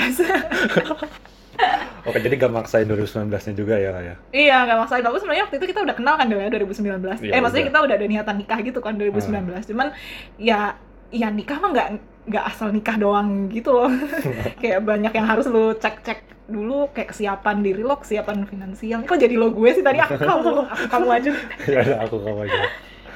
Oke, 2.06 2.24
jadi 2.24 2.40
gak 2.40 2.54
maksain 2.54 2.86
2019-nya 2.88 3.54
juga 3.58 3.74
ya, 3.76 3.90
ya. 4.00 4.14
Iya, 4.30 4.56
nggak 4.64 4.78
maksain. 4.80 5.04
Aku 5.04 5.18
sebenarnya 5.20 5.44
waktu 5.50 5.58
itu 5.60 5.66
kita 5.74 5.84
udah 5.84 5.92
kenal 5.98 6.14
kan 6.16 6.30
Del, 6.30 6.40
ya 6.40 6.48
2019. 6.48 7.20
Iya, 7.20 7.32
eh, 7.36 7.40
maksudnya 7.42 7.68
udah. 7.68 7.70
kita 7.74 7.78
udah 7.84 7.94
ada 7.98 8.06
niatan 8.06 8.36
nikah 8.38 8.58
gitu 8.64 8.78
kan 8.80 8.94
2019. 8.96 9.68
Cuman 9.68 9.92
ya 10.40 10.78
ya 11.10 11.28
nikah 11.28 11.58
mah 11.60 11.70
nggak 11.74 11.88
nggak 12.32 12.44
asal 12.48 12.72
nikah 12.72 12.96
doang 12.96 13.52
gitu 13.52 13.74
loh. 13.74 13.90
kayak 14.62 14.86
banyak 14.86 15.12
yang 15.12 15.26
harus 15.26 15.50
lu 15.50 15.74
cek-cek 15.76 16.24
dulu 16.48 16.88
kayak 16.96 17.12
kesiapan 17.12 17.60
diri 17.60 17.82
lo, 17.84 18.00
kesiapan 18.00 18.48
finansial. 18.48 19.04
Kok 19.04 19.18
jadi 19.20 19.34
lo 19.36 19.52
gue 19.52 19.68
sih 19.76 19.84
tadi 19.84 20.00
aku 20.00 20.16
kamu, 20.16 20.64
aku 20.64 20.84
kamu 20.88 21.08
aja. 21.12 21.30
ya 21.74 21.78
udah 21.84 21.98
aku 22.08 22.16
kamu 22.24 22.38
aja. 22.48 22.58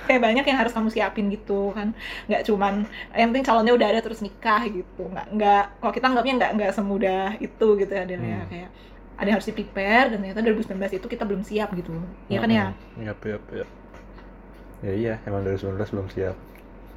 Kayak 0.05 0.21
banyak 0.21 0.45
yang 0.45 0.59
harus 0.59 0.73
kamu 0.73 0.89
siapin 0.91 1.27
gitu 1.31 1.73
kan. 1.73 1.95
Nggak 2.27 2.43
cuman 2.49 2.85
yang 3.13 3.29
penting 3.31 3.45
calonnya 3.45 3.73
udah 3.75 3.89
ada 3.93 4.01
terus 4.01 4.21
nikah 4.21 4.63
gitu. 4.67 5.03
Nggak 5.09 5.27
nggak 5.35 5.65
kalau 5.79 5.93
kita 5.93 6.07
anggapnya 6.11 6.35
nggak 6.39 6.51
nggak 6.59 6.71
semudah 6.75 7.27
itu 7.39 7.67
gitu 7.79 7.93
ya 7.93 8.05
Del 8.05 8.21
ya 8.21 8.41
Hmm. 8.43 8.49
kayak 8.49 8.71
ada 9.13 9.29
yang 9.29 9.37
harus 9.39 9.47
di 9.47 9.55
prepare 9.55 10.07
dan 10.11 10.19
ternyata 10.25 10.41
2019 10.43 10.99
itu 10.99 11.07
kita 11.07 11.23
belum 11.29 11.43
siap 11.45 11.69
gitu. 11.77 11.93
Iya 12.27 12.39
kan 12.43 12.51
ya? 12.51 12.65
Yap, 12.99 13.21
yap, 13.23 13.45
yap. 13.55 13.69
Ya 14.83 14.93
iya, 14.93 15.15
emang 15.29 15.47
2019 15.47 15.95
belum 15.95 16.09
siap. 16.11 16.37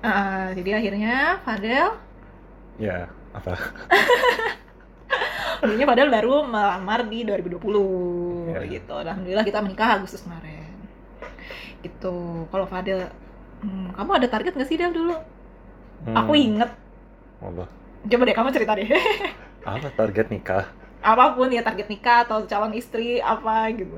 Ah, 0.02 0.54
jadi 0.54 0.78
akhirnya 0.80 1.42
Fadel, 1.42 1.98
Ya, 2.78 3.08
apa? 3.32 3.56
akhirnya 5.64 5.86
Fadel 5.86 6.10
baru 6.12 6.46
melamar 6.46 7.08
di 7.08 7.26
2020 7.26 8.54
Ya. 8.54 8.62
gitu. 8.70 8.94
Alhamdulillah 8.94 9.44
kita 9.44 9.60
menikah 9.66 10.00
Agustus 10.00 10.24
kemarin. 10.24 10.55
Gitu. 11.86 12.16
Kalau 12.50 12.66
Fadel, 12.66 13.06
hmm, 13.62 13.94
kamu 13.94 14.12
ada 14.18 14.28
target 14.28 14.58
nggak 14.58 14.70
sih 14.70 14.78
Del 14.82 14.92
dulu? 14.92 15.14
Hmm, 16.06 16.16
Aku 16.18 16.34
inget. 16.34 16.70
apa? 17.40 17.66
Coba 18.06 18.24
deh 18.26 18.36
kamu 18.36 18.50
cerita 18.54 18.74
deh. 18.74 18.90
Apa 19.66 19.90
target 19.94 20.30
nikah? 20.30 20.66
Apa 21.02 21.34
pun 21.34 21.50
ya 21.50 21.62
target 21.66 21.90
nikah 21.90 22.26
atau 22.26 22.46
calon 22.46 22.74
istri 22.78 23.18
apa 23.18 23.66
gitu. 23.74 23.98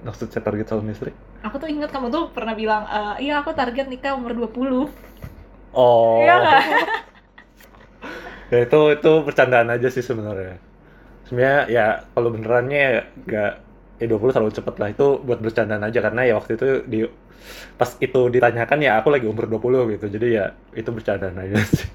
Maksudnya 0.00 0.40
target 0.40 0.64
calon 0.68 0.88
istri? 0.88 1.12
Aku 1.44 1.60
tuh 1.60 1.68
inget 1.68 1.92
kamu 1.92 2.08
tuh 2.08 2.32
pernah 2.32 2.56
bilang, 2.56 2.84
"Eh, 2.88 3.28
iya 3.28 3.44
aku 3.44 3.52
target 3.52 3.88
nikah 3.88 4.16
umur 4.16 4.32
20 4.32 4.88
Oh. 5.76 6.18
Iya 6.24 6.36
ya 8.50 8.58
itu 8.66 8.80
itu 8.90 9.12
bercandaan 9.22 9.70
aja 9.70 9.86
sih 9.92 10.02
sebenarnya. 10.02 10.58
Sebenarnya 11.28 11.58
ya 11.70 11.86
kalau 12.10 12.34
benerannya 12.34 12.80
ya 12.80 13.02
nggak 13.28 13.52
ya 14.00 14.06
20 14.08 14.32
terlalu 14.32 14.52
cepet 14.56 14.74
lah 14.80 14.88
itu 14.90 15.06
buat 15.20 15.38
bercandaan 15.44 15.84
aja 15.84 16.00
karena 16.00 16.20
ya 16.24 16.34
waktu 16.40 16.56
itu 16.56 16.66
di 16.88 16.98
pas 17.76 17.90
itu 18.00 18.20
ditanyakan 18.32 18.78
ya 18.80 18.96
aku 19.00 19.12
lagi 19.12 19.28
umur 19.28 19.44
20 19.46 19.92
gitu. 19.96 20.06
Jadi 20.08 20.26
ya 20.40 20.56
itu 20.72 20.88
bercandaan 20.88 21.36
aja 21.36 21.60
sih. 21.76 21.88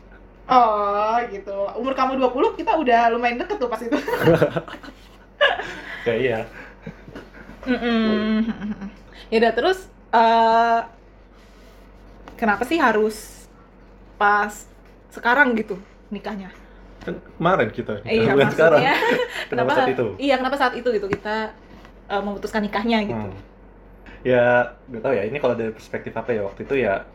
Oh 0.45 1.17
gitu. 1.33 1.57
Umur 1.81 1.97
kamu 1.97 2.21
20 2.21 2.61
kita 2.61 2.77
udah 2.77 3.09
lumayan 3.09 3.41
deket 3.41 3.57
tuh 3.57 3.69
pas 3.69 3.81
itu. 3.81 3.97
Ya 6.05 6.13
iya. 6.13 6.39
Ya 9.33 9.37
udah 9.41 9.51
terus 9.57 9.89
eh 10.13 10.81
kenapa 12.37 12.61
sih 12.69 12.77
harus 12.77 13.49
pas 14.21 14.53
sekarang 15.09 15.57
gitu 15.57 15.81
nikahnya? 16.13 16.53
Kan 17.01 17.17
kemarin 17.41 17.69
kita. 17.73 18.05
Eh, 18.05 18.21
iya 18.21 18.37
bukan 18.37 18.53
sekarang. 18.53 18.79
maksudnya 18.85 19.49
Kenapa 19.49 19.69
saat 19.73 19.89
itu? 19.97 20.05
Iya 20.21 20.35
kenapa 20.37 20.55
saat 20.61 20.73
itu 20.77 20.87
gitu 20.93 21.07
kita 21.09 21.35
eh, 22.09 22.21
memutuskan 22.21 22.61
nikahnya 22.65 23.05
gitu? 23.05 23.25
Hmm. 23.29 23.37
Ya, 24.25 24.73
nggak 24.89 25.01
tahu 25.05 25.13
ya. 25.13 25.23
Ini 25.29 25.37
kalau 25.37 25.53
dari 25.53 25.69
perspektif 25.69 26.17
apa 26.17 26.33
ya 26.33 26.41
waktu 26.45 26.65
itu 26.65 26.75
ya 26.81 27.05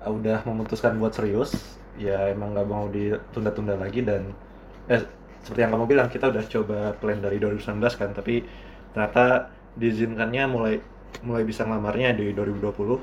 uh, 0.00 0.12
udah 0.12 0.44
memutuskan 0.48 0.96
buat 0.96 1.12
serius. 1.12 1.76
Ya 2.00 2.32
emang 2.32 2.56
nggak 2.56 2.68
mau 2.68 2.88
ditunda-tunda 2.90 3.78
lagi 3.78 4.02
dan 4.02 4.32
eh, 4.88 5.04
seperti 5.44 5.60
yang 5.60 5.72
kamu 5.76 5.84
bilang 5.86 6.08
kita 6.08 6.32
udah 6.32 6.42
coba 6.48 6.78
plan 6.98 7.20
dari 7.20 7.36
2019 7.36 7.78
kan, 8.00 8.10
tapi 8.16 8.42
ternyata 8.96 9.52
diizinkannya 9.76 10.44
mulai 10.48 10.74
mulai 11.22 11.44
bisa 11.44 11.62
ngelamarnya 11.68 12.16
di 12.16 12.32
2020. 12.32 12.98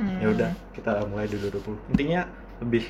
Hmm. 0.00 0.16
Ya 0.22 0.28
udah 0.30 0.50
kita 0.72 1.02
mulai 1.10 1.26
di 1.26 1.36
2020. 1.36 1.92
Intinya 1.92 2.24
lebih 2.62 2.86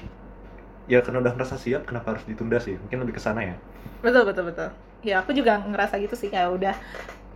ya 0.91 1.01
karena 1.01 1.23
udah 1.23 1.33
merasa 1.33 1.57
siap 1.57 1.89
kenapa 1.89 2.15
harus 2.15 2.25
ditunda 2.29 2.61
sih? 2.61 2.77
Mungkin 2.77 2.99
lebih 3.03 3.17
ke 3.17 3.23
sana 3.23 3.41
ya. 3.41 3.57
Betul 4.05 4.29
betul 4.29 4.53
betul. 4.53 4.69
Ya 5.01 5.25
aku 5.25 5.33
juga 5.33 5.65
ngerasa 5.65 5.97
gitu 5.97 6.13
sih 6.13 6.29
kayak 6.29 6.51
udah 6.61 6.75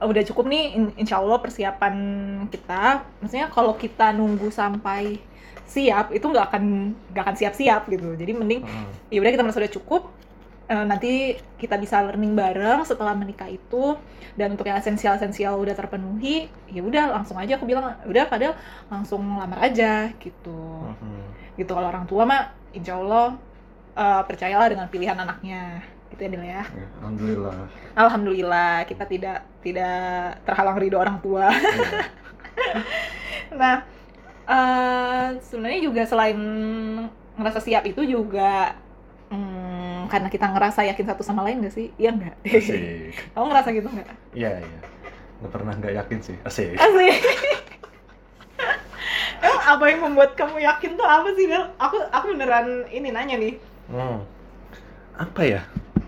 udah 0.01 0.23
cukup 0.25 0.45
nih 0.47 0.65
in- 0.75 0.95
insya 0.97 1.19
Allah 1.19 1.39
persiapan 1.39 1.95
kita. 2.49 3.03
Maksudnya 3.21 3.47
kalau 3.49 3.75
kita 3.75 4.11
nunggu 4.11 4.51
sampai 4.51 5.23
siap 5.65 6.13
itu 6.13 6.23
nggak 6.23 6.47
akan 6.51 6.65
nggak 7.11 7.23
akan 7.25 7.37
siap-siap 7.37 7.87
gitu. 7.89 8.13
Jadi 8.15 8.33
mending 8.33 8.61
Hmm. 8.63 8.91
ya 9.09 9.19
udah 9.19 9.33
kita 9.33 9.43
merasa 9.43 9.59
udah 9.59 9.75
cukup 9.75 10.03
eh, 10.65 10.81
nanti 10.81 11.11
kita 11.61 11.77
bisa 11.77 12.01
learning 12.01 12.33
bareng 12.33 12.81
setelah 12.83 13.13
menikah 13.13 13.47
itu 13.47 14.01
dan 14.33 14.57
untuk 14.57 14.65
yang 14.65 14.81
esensial 14.81 15.13
esensial 15.15 15.61
udah 15.61 15.77
terpenuhi 15.77 16.49
ya 16.67 16.81
udah 16.81 17.13
langsung 17.13 17.37
aja 17.37 17.61
aku 17.61 17.69
bilang 17.69 17.93
udah 18.09 18.25
padahal 18.25 18.57
langsung 18.89 19.21
lamar 19.37 19.61
aja 19.61 20.09
gitu 20.17 20.89
Hmm. 20.89 21.21
gitu 21.55 21.69
kalau 21.69 21.93
orang 21.93 22.09
tua 22.09 22.25
mah 22.25 22.43
insya 22.73 22.97
Allah 22.97 23.37
eh, 23.93 24.23
percayalah 24.25 24.69
dengan 24.73 24.89
pilihan 24.89 25.15
anaknya 25.15 25.85
gitu 26.15 26.23
ya 26.25 26.31
Del 26.31 26.47
ya 26.47 26.63
Ya, 26.65 26.87
Alhamdulillah. 27.03 27.57
Alhamdulillah 27.99 28.73
kita 28.87 29.05
tidak 29.05 29.39
tidak 29.61 30.39
terhalang 30.47 30.79
ridho 30.79 30.97
orang 30.97 31.19
tua 31.19 31.51
Iya. 31.51 32.07
Nah, 33.55 33.83
eh, 34.47 35.27
sebenarnya 35.43 35.81
juga 35.83 36.03
selain 36.07 36.39
ngerasa 37.35 37.61
siap 37.63 37.83
itu 37.87 38.03
juga 38.03 38.75
hmm, 39.31 40.07
karena 40.07 40.29
kita 40.31 40.47
ngerasa 40.51 40.87
yakin 40.91 41.07
satu 41.07 41.23
sama 41.27 41.43
lain 41.47 41.63
gak 41.63 41.75
sih? 41.75 41.91
Iya 41.99 42.15
nggak? 42.15 42.35
Asik. 42.47 43.15
Kamu 43.35 43.47
ngerasa 43.51 43.69
gitu 43.75 43.89
nggak? 43.91 44.09
Iya, 44.35 44.51
iya. 44.63 44.79
Nggak 45.43 45.53
pernah 45.53 45.73
nggak 45.79 45.95
yakin 46.03 46.19
sih. 46.23 46.37
Asik. 46.47 46.79
Asik. 46.79 47.15
Emang 49.45 49.65
apa 49.67 49.85
yang 49.93 50.01
membuat 50.01 50.33
kamu 50.41 50.57
yakin 50.63 50.97
tuh 50.97 51.05
apa 51.05 51.29
sih, 51.37 51.45
Del? 51.45 51.69
Aku 51.77 52.01
aku 52.09 52.33
beneran 52.33 52.89
ini 52.89 53.13
nanya 53.13 53.37
nih. 53.37 53.61
Hmm. 53.93 54.25
Apa 55.21 55.43
ya? 55.45 55.61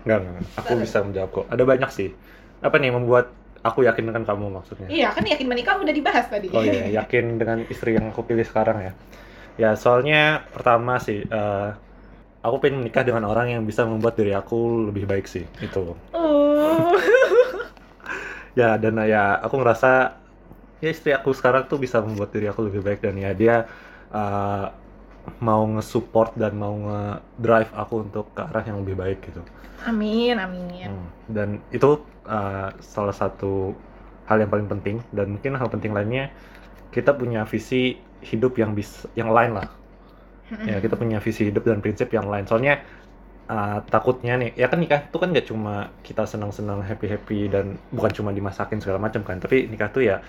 Enggak, 0.07 0.23
enggak. 0.23 0.43
Aku 0.63 0.71
bisa 0.79 0.97
menjawab 1.03 1.29
kok. 1.35 1.45
Ada 1.51 1.63
banyak 1.67 1.91
sih. 1.91 2.09
Apa 2.63 2.79
nih 2.79 2.95
membuat 2.95 3.35
aku 3.59 3.83
yakin 3.83 4.07
dengan 4.07 4.23
kamu 4.23 4.47
maksudnya? 4.55 4.87
Iya, 4.87 5.11
kan 5.11 5.27
yakin 5.27 5.47
menikah 5.51 5.75
udah 5.75 5.91
dibahas 5.91 6.31
tadi. 6.31 6.47
Oh 6.55 6.63
iya, 6.63 7.03
yakin 7.03 7.35
dengan 7.35 7.67
istri 7.67 7.99
yang 7.99 8.15
aku 8.15 8.23
pilih 8.23 8.47
sekarang 8.47 8.79
ya. 8.79 8.93
Ya, 9.59 9.69
soalnya 9.75 10.47
pertama 10.55 11.03
sih, 11.03 11.27
eh, 11.27 11.69
aku 12.39 12.55
pengen 12.63 12.87
menikah 12.87 13.03
dengan 13.03 13.27
orang 13.27 13.51
yang 13.51 13.67
bisa 13.67 13.83
membuat 13.83 14.15
diri 14.15 14.31
aku 14.31 14.87
lebih 14.87 15.03
baik 15.03 15.27
sih. 15.27 15.43
Itu. 15.59 15.99
Oh. 16.15 16.95
Ya, 18.57 18.73
dan 18.79 18.97
ya 19.05 19.37
aku 19.37 19.61
ngerasa 19.61 20.17
ya 20.81 20.89
istri 20.89 21.13
aku 21.13 21.29
sekarang 21.29 21.69
tuh 21.69 21.77
bisa 21.77 22.01
membuat 22.01 22.33
diri 22.33 22.49
aku 22.49 22.65
lebih 22.65 22.81
baik 22.81 23.05
dan 23.05 23.13
ya 23.19 23.29
dia 23.37 23.69
eh, 24.09 24.65
mau 25.43 25.63
nge-support 25.67 26.33
dan 26.39 26.55
mau 26.57 26.73
nge-drive 26.73 27.71
aku 27.75 27.93
untuk 28.07 28.31
ke 28.33 28.41
arah 28.41 28.63
yang 28.65 28.81
lebih 28.81 28.95
baik 28.97 29.19
gitu. 29.27 29.41
Amin, 29.85 30.35
amin. 30.39 30.89
Hmm, 30.89 31.07
Dan 31.29 31.49
itu 31.69 32.01
uh, 32.25 32.73
salah 32.81 33.13
satu 33.13 33.77
hal 34.27 34.43
yang 34.43 34.51
paling 34.51 34.67
penting 34.67 34.99
dan 35.15 35.37
mungkin 35.37 35.55
hal 35.55 35.69
penting 35.71 35.95
lainnya 35.95 36.33
kita 36.91 37.15
punya 37.15 37.45
visi 37.47 37.95
hidup 38.25 38.57
yang 38.57 38.73
bisa 38.73 39.07
yang 39.13 39.29
lain 39.29 39.55
lah. 39.55 39.69
Ya 40.63 40.79
kita 40.79 40.95
punya 40.95 41.19
visi 41.19 41.51
hidup 41.51 41.67
dan 41.67 41.83
prinsip 41.83 42.07
yang 42.15 42.31
lain. 42.31 42.47
Soalnya 42.47 42.79
uh, 43.51 43.83
takutnya 43.91 44.39
nih, 44.39 44.55
ya 44.55 44.71
kan 44.71 44.79
nikah 44.79 45.03
itu 45.03 45.17
kan 45.19 45.35
gak 45.35 45.47
cuma 45.51 45.91
kita 46.07 46.23
senang-senang 46.23 46.79
happy-happy 46.87 47.51
dan 47.51 47.75
bukan 47.91 48.11
cuma 48.15 48.31
dimasakin 48.31 48.79
segala 48.79 48.99
macam 49.03 49.27
kan, 49.27 49.43
tapi 49.43 49.67
nikah 49.67 49.91
tuh 49.91 50.07
ya 50.07 50.23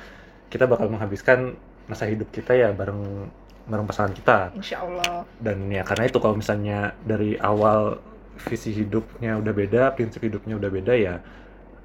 kita 0.50 0.66
bakal 0.66 0.90
menghabiskan 0.90 1.54
masa 1.86 2.10
hidup 2.10 2.28
kita 2.34 2.50
ya 2.50 2.68
bareng 2.74 3.30
bareng 3.68 3.86
pasangan 3.86 4.12
kita. 4.16 4.38
Insya 4.56 4.80
Allah. 4.82 5.28
dan 5.38 5.68
ya 5.68 5.84
karena 5.84 6.08
itu 6.08 6.18
kalau 6.18 6.40
misalnya 6.40 6.96
dari 7.04 7.36
awal 7.38 8.00
visi 8.38 8.72
hidupnya 8.72 9.36
udah 9.36 9.52
beda 9.52 9.82
prinsip 9.98 10.22
hidupnya 10.22 10.56
udah 10.56 10.70
beda 10.70 10.94
ya 10.94 11.18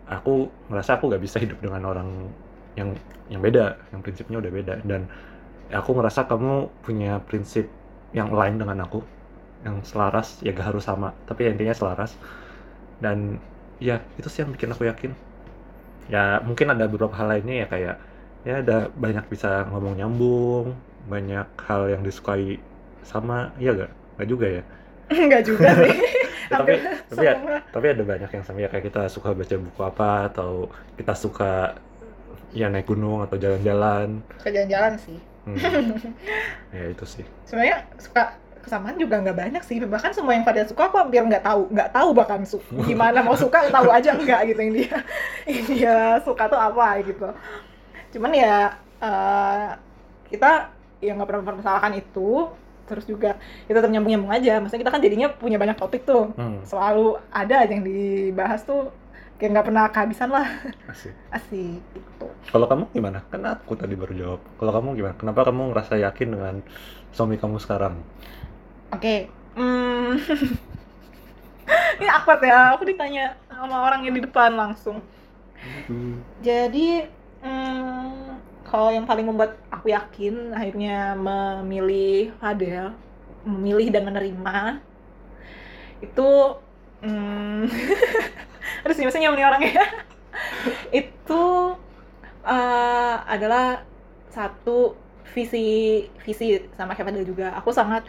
aku 0.07 0.51
ngerasa 0.69 0.99
aku 0.99 1.11
gak 1.11 1.23
bisa 1.23 1.37
hidup 1.39 1.59
dengan 1.63 1.83
orang 1.87 2.09
yang 2.75 2.93
yang 3.31 3.39
beda 3.39 3.79
yang 3.93 4.01
prinsipnya 4.03 4.37
udah 4.39 4.51
beda. 4.51 4.73
Dan 4.83 5.07
aku 5.71 5.95
ngerasa 5.95 6.27
kamu 6.27 6.69
punya 6.83 7.23
prinsip 7.23 7.69
yang 8.13 8.29
lain 8.29 8.59
dengan 8.59 8.83
aku 8.85 9.01
yang 9.63 9.79
selaras 9.87 10.43
ya 10.43 10.51
gak 10.51 10.75
harus 10.75 10.83
sama 10.83 11.15
tapi 11.25 11.47
intinya 11.47 11.73
selaras. 11.73 12.15
Dan 12.99 13.39
ya 13.79 13.99
itu 14.19 14.27
sih 14.27 14.43
yang 14.43 14.51
bikin 14.51 14.71
aku 14.71 14.87
yakin. 14.87 15.11
Ya 16.11 16.43
mungkin 16.43 16.67
ada 16.71 16.85
beberapa 16.85 17.15
hal 17.15 17.31
lainnya 17.31 17.63
ya 17.63 17.67
kayak 17.71 17.95
ya 18.43 18.59
ada 18.63 18.91
banyak 18.95 19.25
bisa 19.31 19.67
ngomong 19.71 19.95
nyambung 19.99 20.75
banyak 21.07 21.47
hal 21.67 21.81
yang 21.91 22.01
disukai 22.03 22.59
sama 23.03 23.51
iya 23.59 23.75
gak? 23.75 23.91
Gak 24.19 24.27
juga 24.29 24.47
ya 24.61 24.63
Enggak 25.11 25.43
juga 25.47 25.69
sih. 25.83 25.93
Ya, 26.51 26.59
tapi 26.59 26.73
tapi 27.09 27.23
ya, 27.23 27.33
tapi 27.71 27.85
ada 27.95 28.03
banyak 28.03 28.29
yang 28.29 28.43
sama 28.45 28.61
ya 28.61 28.69
kayak 28.69 28.85
kita 28.91 29.07
suka 29.09 29.31
baca 29.33 29.55
buku 29.57 29.81
apa 29.81 30.09
atau 30.29 30.69
kita 30.99 31.15
suka 31.17 31.73
ya 32.53 32.69
naik 32.69 32.85
gunung 32.85 33.25
atau 33.25 33.39
jalan-jalan 33.39 34.21
Suka 34.37 34.51
jalan-jalan 34.51 34.93
sih. 35.01 35.17
Hmm. 35.47 35.57
ya 36.75 36.83
itu 36.93 37.05
sih 37.09 37.25
Sebenarnya 37.47 37.87
suka 37.97 38.37
kesamaan 38.61 38.95
juga 38.95 39.19
nggak 39.23 39.37
banyak 39.39 39.63
sih. 39.65 39.81
Bahkan 39.81 40.11
semua 40.13 40.35
yang 40.35 40.45
pada 40.45 40.63
suka 40.67 40.87
aku 40.91 40.95
hampir 40.99 41.23
nggak 41.25 41.43
tahu, 41.43 41.67
nggak 41.73 41.89
tahu 41.91 42.09
bahkan 42.15 42.39
su 42.45 42.59
gimana 42.85 43.19
mau 43.25 43.35
suka 43.35 43.67
tahu 43.71 43.87
aja 43.89 44.13
enggak 44.13 44.53
gitu 44.53 44.59
yang 44.63 44.73
dia 44.77 44.97
yang 45.47 45.65
dia 45.67 45.95
suka 46.23 46.43
tuh 46.47 46.59
apa 46.59 47.01
gitu. 47.03 47.27
Cuman 48.13 48.31
ya 48.31 48.77
eh, 49.01 49.69
kita 50.29 50.69
yang 51.03 51.19
nggak 51.19 51.27
pernah 51.27 51.41
mempermasalahkan 51.41 51.93
itu. 51.97 52.47
Terus 52.83 53.05
juga 53.07 53.39
kita 53.65 53.79
tetap 53.81 53.91
nyambung-nyambung 53.91 54.31
aja. 54.31 54.61
Maksudnya 54.61 54.81
kita 54.85 54.93
kan 54.93 55.01
jadinya 55.01 55.27
punya 55.33 55.57
banyak 55.57 55.75
topik 55.75 56.05
tuh. 56.05 56.31
Hmm. 56.37 56.61
selalu 56.63 57.17
ada 57.33 57.65
aja 57.65 57.71
yang 57.73 57.83
dibahas 57.83 58.61
tuh 58.63 58.93
kayak 59.41 59.59
nggak 59.59 59.67
pernah 59.67 59.83
kehabisan 59.89 60.29
lah. 60.29 60.47
Asik. 60.87 61.13
Asik 61.35 61.81
gitu. 61.81 62.27
Kalau 62.53 62.69
kamu 62.69 62.83
gimana? 62.93 63.19
Kan 63.27 63.43
aku 63.43 63.73
tadi 63.75 63.97
baru 63.97 64.13
jawab. 64.13 64.41
Kalau 64.61 64.71
kamu 64.71 64.87
gimana? 64.99 65.15
Kenapa 65.17 65.39
kamu 65.49 65.73
ngerasa 65.73 65.93
yakin 65.99 66.27
dengan 66.31 66.55
suami 67.11 67.35
kamu 67.39 67.57
sekarang? 67.59 67.97
Oke 68.93 69.31
hmm. 69.57 70.11
ini 71.97 72.07
awkward 72.09 72.41
ya. 72.43 72.75
Aku 72.77 72.83
ditanya 72.85 73.37
sama 73.49 73.85
orang 73.85 74.05
yang 74.05 74.15
di 74.15 74.23
depan 74.23 74.53
langsung. 74.53 75.01
Jadi 76.43 77.07
hmm, 77.43 78.39
kalau 78.65 78.89
yang 78.89 79.05
paling 79.05 79.27
membuat 79.27 79.59
aku 79.69 79.93
yakin 79.93 80.55
akhirnya 80.55 81.13
memilih 81.13 82.33
Fadel 82.39 82.95
memilih 83.43 83.91
dan 83.91 84.07
menerima 84.07 84.79
itu 86.03 86.29
hmm, 87.03 87.67
aduh 88.83 88.95
sih 88.95 89.03
maksudnya 89.07 89.31
memilih 89.31 89.49
orangnya. 89.51 89.83
Itu 91.03 91.43
eh, 92.43 93.15
adalah 93.27 93.83
satu 94.33 94.97
visi 95.33 96.03
visi 96.23 96.59
sama 96.75 96.95
kayak 96.95 97.07
Fadel 97.11 97.25
juga. 97.27 97.55
Aku 97.59 97.71
sangat 97.71 98.03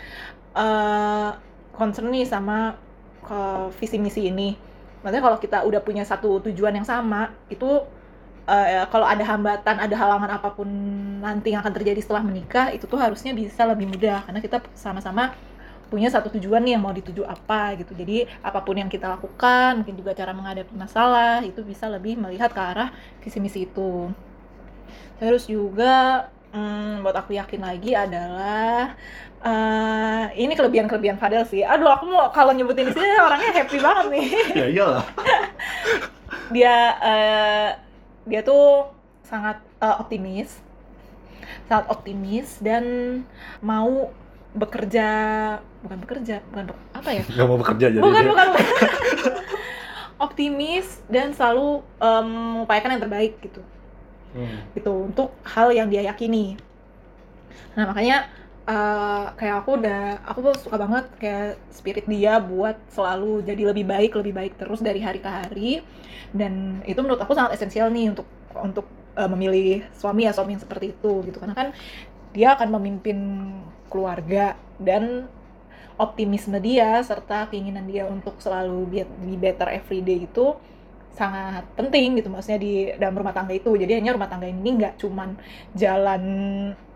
eh, 0.57 1.31
concern 1.75 2.11
nih 2.11 2.27
sama 2.27 2.79
ke 3.25 3.41
visi 3.79 3.97
misi 4.03 4.31
ini. 4.31 4.59
Maksudnya 5.03 5.25
kalau 5.25 5.39
kita 5.39 5.59
udah 5.69 5.81
punya 5.85 6.05
satu 6.07 6.41
tujuan 6.51 6.75
yang 6.81 6.89
sama 6.89 7.31
itu 7.53 7.85
eh, 8.49 8.85
kalau 8.93 9.07
ada 9.09 9.25
hambatan, 9.25 9.77
ada 9.81 9.95
halangan 9.97 10.31
apa 10.37 10.49
pun 10.53 10.69
nanti 11.21 11.53
yang 11.53 11.61
akan 11.65 11.75
terjadi 11.75 12.01
setelah 12.05 12.23
menikah, 12.25 12.71
itu 12.73 12.85
tuh 12.85 13.01
harusnya 13.01 13.33
bisa 13.33 13.65
lebih 13.65 13.89
mudah 13.89 14.25
karena 14.29 14.41
kita 14.45 14.61
sama-sama 14.77 15.33
punya 15.93 16.09
satu 16.11 16.33
tujuan 16.35 16.65
nih 16.65 16.75
yang 16.77 16.83
mau 16.83 16.93
dituju 16.93 17.23
apa 17.25 17.77
gitu. 17.79 17.93
Jadi 17.95 18.27
apa 18.43 18.61
pun 18.65 18.75
yang 18.77 18.91
kita 18.91 19.07
lakukan, 19.09 19.81
mungkin 19.81 19.95
juga 19.95 20.13
cara 20.17 20.33
menghadapi 20.35 20.75
masalah 20.75 21.45
itu 21.47 21.61
bisa 21.63 21.87
lebih 21.87 22.19
melihat 22.19 22.51
ke 22.51 22.61
arah 22.61 22.91
visi 23.23 23.39
misi 23.39 23.69
itu. 23.69 24.11
Terus 25.21 25.47
juga 25.47 26.27
hmm, 26.53 27.07
buat 27.07 27.15
aku 27.15 27.39
yakin 27.39 27.61
lagi 27.63 27.95
adalah 27.95 28.97
eh, 29.45 30.25
ini 30.41 30.53
kelebihan-kelebihan 30.59 31.17
Fadel 31.21 31.47
sih. 31.47 31.63
Aduh, 31.63 31.89
aku 31.89 32.11
mau 32.11 32.29
kalau 32.35 32.51
nyebutin 32.51 32.91
di 32.91 32.93
sini 32.97 33.07
orangnya 33.21 33.51
happy 33.55 33.79
banget 33.79 34.07
nih 34.11 34.27
ya 34.61 34.67
iyalah 34.73 35.05
dia 36.53 36.77
eh, 37.01 37.69
dia 38.25 38.41
tuh 38.45 38.89
sangat 39.25 39.61
eh, 39.81 39.97
optimis. 40.01 40.61
Sangat 41.69 41.87
optimis 41.93 42.61
dan 42.61 42.85
mau 43.61 44.13
bekerja 44.55 45.09
bukan 45.83 45.99
bekerja 45.99 46.39
bukan 46.53 46.65
be- 46.71 46.85
apa 46.95 47.11
ya? 47.11 47.23
Nggak 47.27 47.47
mau 47.49 47.59
bekerja 47.59 47.87
jadi 47.91 48.01
bukan 48.03 48.23
bukan, 48.31 48.47
bukan. 48.55 48.65
optimis 50.27 51.03
dan 51.11 51.35
selalu 51.35 51.83
mengupayakan 52.01 52.97
yang 52.97 53.03
terbaik 53.03 53.35
gitu. 53.43 53.61
Hmm. 54.35 54.67
gitu 54.75 54.91
untuk 54.91 55.31
hal 55.47 55.71
yang 55.71 55.87
dia 55.87 56.03
yakini. 56.03 56.59
Nah 57.79 57.87
makanya 57.87 58.27
eh, 58.65 59.25
kayak 59.39 59.57
aku 59.65 59.71
udah 59.81 60.25
aku 60.25 60.39
tuh 60.51 60.55
suka 60.57 60.77
banget 60.81 61.05
kayak 61.21 61.61
spirit 61.69 62.05
dia 62.09 62.41
buat 62.41 62.77
selalu 62.89 63.45
jadi 63.45 63.63
lebih 63.73 63.85
baik 63.85 64.13
lebih 64.17 64.33
baik 64.33 64.53
terus 64.61 64.81
dari 64.81 65.01
hari 65.05 65.21
ke 65.21 65.31
hari. 65.31 65.71
Dan 66.35 66.83
itu 66.89 66.99
menurut 66.99 67.21
aku 67.23 67.33
sangat 67.37 67.55
esensial 67.57 67.93
nih 67.93 68.11
untuk 68.13 68.27
untuk 68.59 68.87
eh, 69.17 69.29
memilih 69.29 69.85
suami 69.97 70.27
ya 70.27 70.33
suami 70.33 70.57
yang 70.57 70.65
seperti 70.65 70.97
itu 70.97 71.13
gitu. 71.29 71.37
Karena 71.41 71.55
kan 71.57 71.69
dia 72.35 72.59
akan 72.59 72.69
memimpin 72.81 73.19
keluarga 73.93 74.59
dan 74.83 75.31
optimisme 75.95 76.59
dia 76.59 76.99
serta 77.07 77.47
keinginan 77.47 77.87
dia 77.87 78.03
untuk 78.11 78.43
selalu 78.43 78.81
be, 78.91 79.01
be 79.23 79.39
better 79.39 79.71
every 79.71 80.03
day 80.03 80.27
itu 80.27 80.59
sangat 81.15 81.63
penting 81.79 82.19
gitu. 82.19 82.27
Maksudnya 82.27 82.59
di 82.59 82.75
dalam 82.99 83.15
rumah 83.15 83.31
tangga 83.31 83.55
itu. 83.55 83.71
Jadi 83.79 84.03
hanya 84.03 84.19
rumah 84.19 84.27
tangga 84.27 84.51
ini 84.51 84.71
nggak 84.83 84.99
cuman 84.99 85.39
jalan 85.79 86.23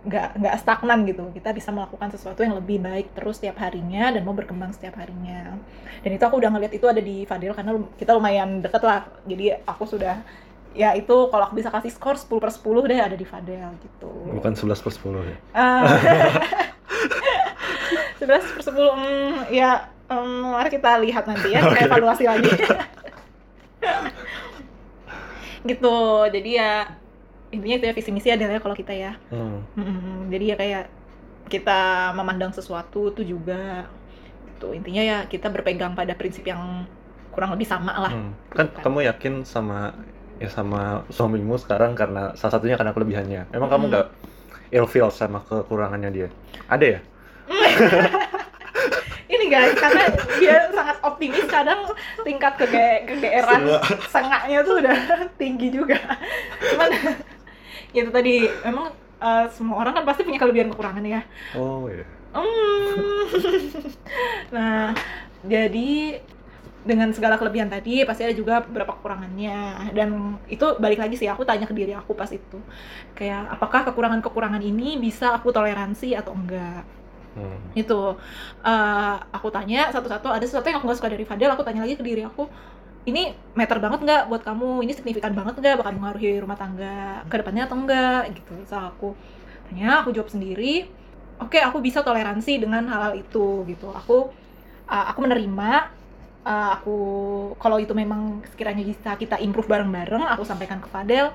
nggak 0.07 0.39
nggak 0.39 0.55
stagnan 0.63 1.03
gitu. 1.09 1.25
Kita 1.35 1.51
bisa 1.51 1.75
melakukan 1.75 2.15
sesuatu 2.15 2.45
yang 2.47 2.55
lebih 2.55 2.79
baik 2.79 3.15
terus 3.19 3.43
setiap 3.43 3.59
harinya 3.63 4.15
dan 4.15 4.23
mau 4.23 4.37
berkembang 4.37 4.71
setiap 4.71 4.99
harinya. 5.01 5.59
Dan 6.05 6.11
itu 6.15 6.23
aku 6.23 6.39
udah 6.39 6.51
ngeliat 6.55 6.73
itu 6.75 6.87
ada 6.87 7.03
di 7.03 7.27
Fadil 7.27 7.55
karena 7.57 7.75
kita 7.99 8.15
lumayan 8.15 8.63
deket 8.63 8.83
lah. 8.87 9.11
Jadi 9.27 9.59
aku 9.67 9.85
sudah 9.89 10.23
ya 10.77 10.95
itu 10.95 11.17
kalau 11.33 11.49
aku 11.49 11.59
bisa 11.59 11.73
kasih 11.73 11.91
skor 11.91 12.15
10 12.15 12.39
per 12.39 12.51
10 12.55 12.87
deh 12.87 13.01
ada 13.01 13.17
di 13.19 13.27
Fadel 13.27 13.73
gitu. 13.83 14.13
Bukan 14.31 14.55
11 14.55 14.85
per 14.85 14.93
10 14.95 15.27
ya? 15.27 15.37
Ah. 15.57 15.83
11 18.19 18.55
per 18.55 18.63
10 18.63 18.77
hmm, 18.77 19.33
ya 19.55 19.89
em, 20.11 20.29
mari 20.53 20.69
kita 20.69 21.01
lihat 21.01 21.25
nanti 21.25 21.55
ya 21.55 21.65
kita 21.65 21.73
Oke. 21.81 21.89
evaluasi 21.89 22.25
lagi. 22.29 22.51
Gitu. 25.69 25.99
Jadi 26.33 26.51
ya 26.55 26.87
intinya 27.49 27.77
itu 27.77 27.85
ya 27.85 27.95
visi 27.95 28.11
misi 28.11 28.29
adalah 28.29 28.59
kalau 28.59 28.75
kita 28.75 28.93
ya. 28.93 29.13
Hmm. 29.31 29.65
Mm, 29.75 30.29
jadi 30.29 30.45
ya 30.45 30.57
kayak 30.57 30.85
kita 31.49 31.81
memandang 32.13 32.53
sesuatu 32.53 33.09
itu 33.09 33.25
juga 33.27 33.89
itu 34.53 34.69
intinya 34.75 35.01
ya 35.01 35.19
kita 35.25 35.49
berpegang 35.49 35.95
pada 35.95 36.13
prinsip 36.13 36.45
yang 36.45 36.85
kurang 37.33 37.55
lebih 37.55 37.65
sama 37.65 37.95
lah. 37.95 38.13
Hmm. 38.13 38.33
kan 38.51 38.67
Bukan. 38.69 38.83
kamu 38.83 38.99
yakin 39.09 39.35
sama 39.43 39.95
ya 40.39 40.47
sama 40.47 41.03
suamimu 41.09 41.57
sekarang 41.57 41.95
karena 41.95 42.35
salah 42.35 42.57
satunya 42.57 42.77
karena 42.77 42.93
kelebihannya. 42.93 43.43
Emang 43.51 43.69
kamu 43.69 43.85
Hmm. 43.85 43.93
nggak 43.95 44.07
ilfeel 44.71 45.09
sama 45.09 45.41
kekurangannya 45.43 46.11
dia? 46.11 46.29
Ada 46.69 46.87
ya? 46.87 47.01
Ini 49.29 49.45
guys 49.47 49.77
karena 49.77 50.05
dia 50.41 50.73
sangat 50.73 50.97
optimis 51.03 51.45
kadang 51.47 51.85
tingkat 52.23 52.57
kege 52.57 53.05
kegeeran 53.05 53.61
sengaknya 54.09 54.59
tuh 54.63 54.81
udah 54.81 54.97
tinggi 55.41 55.69
juga. 55.71 56.01
Cuman 56.65 56.91
itu 57.93 58.11
tadi. 58.13 58.47
Emang 58.65 58.93
eh, 59.23 59.47
semua 59.55 59.77
orang 59.83 59.93
kan 59.97 60.05
pasti 60.09 60.23
punya 60.27 60.39
kelebihan 60.41 60.71
kekurangan 60.73 61.05
ya. 61.05 61.21
Oh 61.57 61.89
ya 61.91 62.05
Hmm. 62.29 63.25
nah 64.55 64.93
jadi 65.41 66.21
dengan 66.85 67.13
segala 67.13 67.37
kelebihan 67.37 67.69
tadi 67.69 68.05
pasti 68.09 68.25
ada 68.25 68.35
juga 68.37 68.65
beberapa 68.65 68.97
kekurangannya. 68.97 69.93
Dan 69.97 70.41
itu 70.49 70.65
balik 70.81 71.01
lagi 71.03 71.17
sih 71.21 71.29
aku 71.29 71.45
tanya 71.45 71.69
ke 71.69 71.75
diri 71.77 71.93
aku 71.97 72.13
pas 72.17 72.31
itu. 72.33 72.61
Kayak 73.17 73.59
apakah 73.59 73.89
kekurangan-kekurangan 73.91 74.63
ini 74.63 74.97
bisa 75.01 75.37
aku 75.37 75.53
toleransi 75.53 76.17
atau 76.17 76.33
enggak? 76.37 76.85
Hmm. 77.39 77.61
itu. 77.77 78.19
Eh, 78.67 79.17
aku 79.37 79.49
tanya 79.53 79.93
satu-satu. 79.95 80.27
Ada 80.33 80.45
sesuatu 80.49 80.67
yang 80.69 80.79
aku 80.81 80.87
nggak 80.91 80.99
suka 80.99 81.13
dari 81.13 81.25
Fadel 81.29 81.53
aku 81.55 81.63
tanya 81.63 81.85
lagi 81.85 81.95
ke 81.95 82.05
diri 82.05 82.25
aku 82.27 82.49
ini 83.07 83.37
meter 83.55 83.79
banget 83.79 84.01
nggak 84.03 84.23
buat 84.27 84.43
kamu? 84.43 84.83
Ini 84.85 84.93
signifikan 84.97 85.33
banget 85.37 85.61
nggak? 85.61 85.75
Bakal 85.81 85.93
mengaruhi 85.95 86.43
rumah 86.43 86.59
tangga 86.59 87.23
ke 87.31 87.37
depannya 87.39 87.69
atau 87.69 87.77
enggak 87.79 88.35
gitu 88.35 88.55
so 88.67 88.77
aku 88.77 89.09
tanya 89.69 90.01
aku 90.01 90.17
jawab 90.17 90.33
sendiri 90.33 90.89
oke 91.39 91.59
aku 91.61 91.79
bisa 91.85 92.01
toleransi 92.03 92.59
dengan 92.59 92.85
hal-hal 92.91 93.15
itu 93.21 93.65
gitu. 93.69 93.93
Aku 93.95 94.33
uh, 94.89 95.05
aku 95.13 95.19
menerima 95.25 95.71
uh, 96.45 96.69
aku 96.81 96.97
kalau 97.63 97.79
itu 97.79 97.93
memang 97.95 98.43
sekiranya 98.51 98.83
bisa 98.83 99.15
kita 99.15 99.39
improve 99.39 99.71
bareng-bareng 99.71 100.25
aku 100.35 100.43
sampaikan 100.43 100.83
ke 100.83 100.89
Fadel 100.91 101.31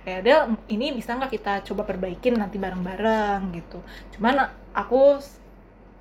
kayak 0.00 0.20
Del 0.24 0.40
ini 0.72 0.96
bisa 0.96 1.12
nggak 1.12 1.32
kita 1.36 1.52
coba 1.66 1.84
perbaikin 1.84 2.38
nanti 2.38 2.56
bareng-bareng? 2.56 3.52
Gitu. 3.52 3.78
Cuman 4.16 4.48
aku 4.72 5.20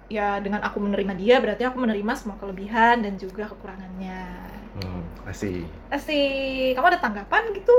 ya 0.10 0.42
dengan 0.42 0.66
aku 0.66 0.82
menerima 0.82 1.14
dia 1.20 1.38
berarti 1.38 1.64
aku 1.70 1.78
menerima 1.86 2.14
semua 2.18 2.38
kelebihan 2.42 3.06
dan 3.06 3.14
juga 3.22 3.46
kekurangannya 3.46 4.58
Kasih. 5.30 5.62
Asik, 5.94 6.74
kamu 6.74 6.90
ada 6.90 6.98
tanggapan 6.98 7.54
gitu? 7.54 7.76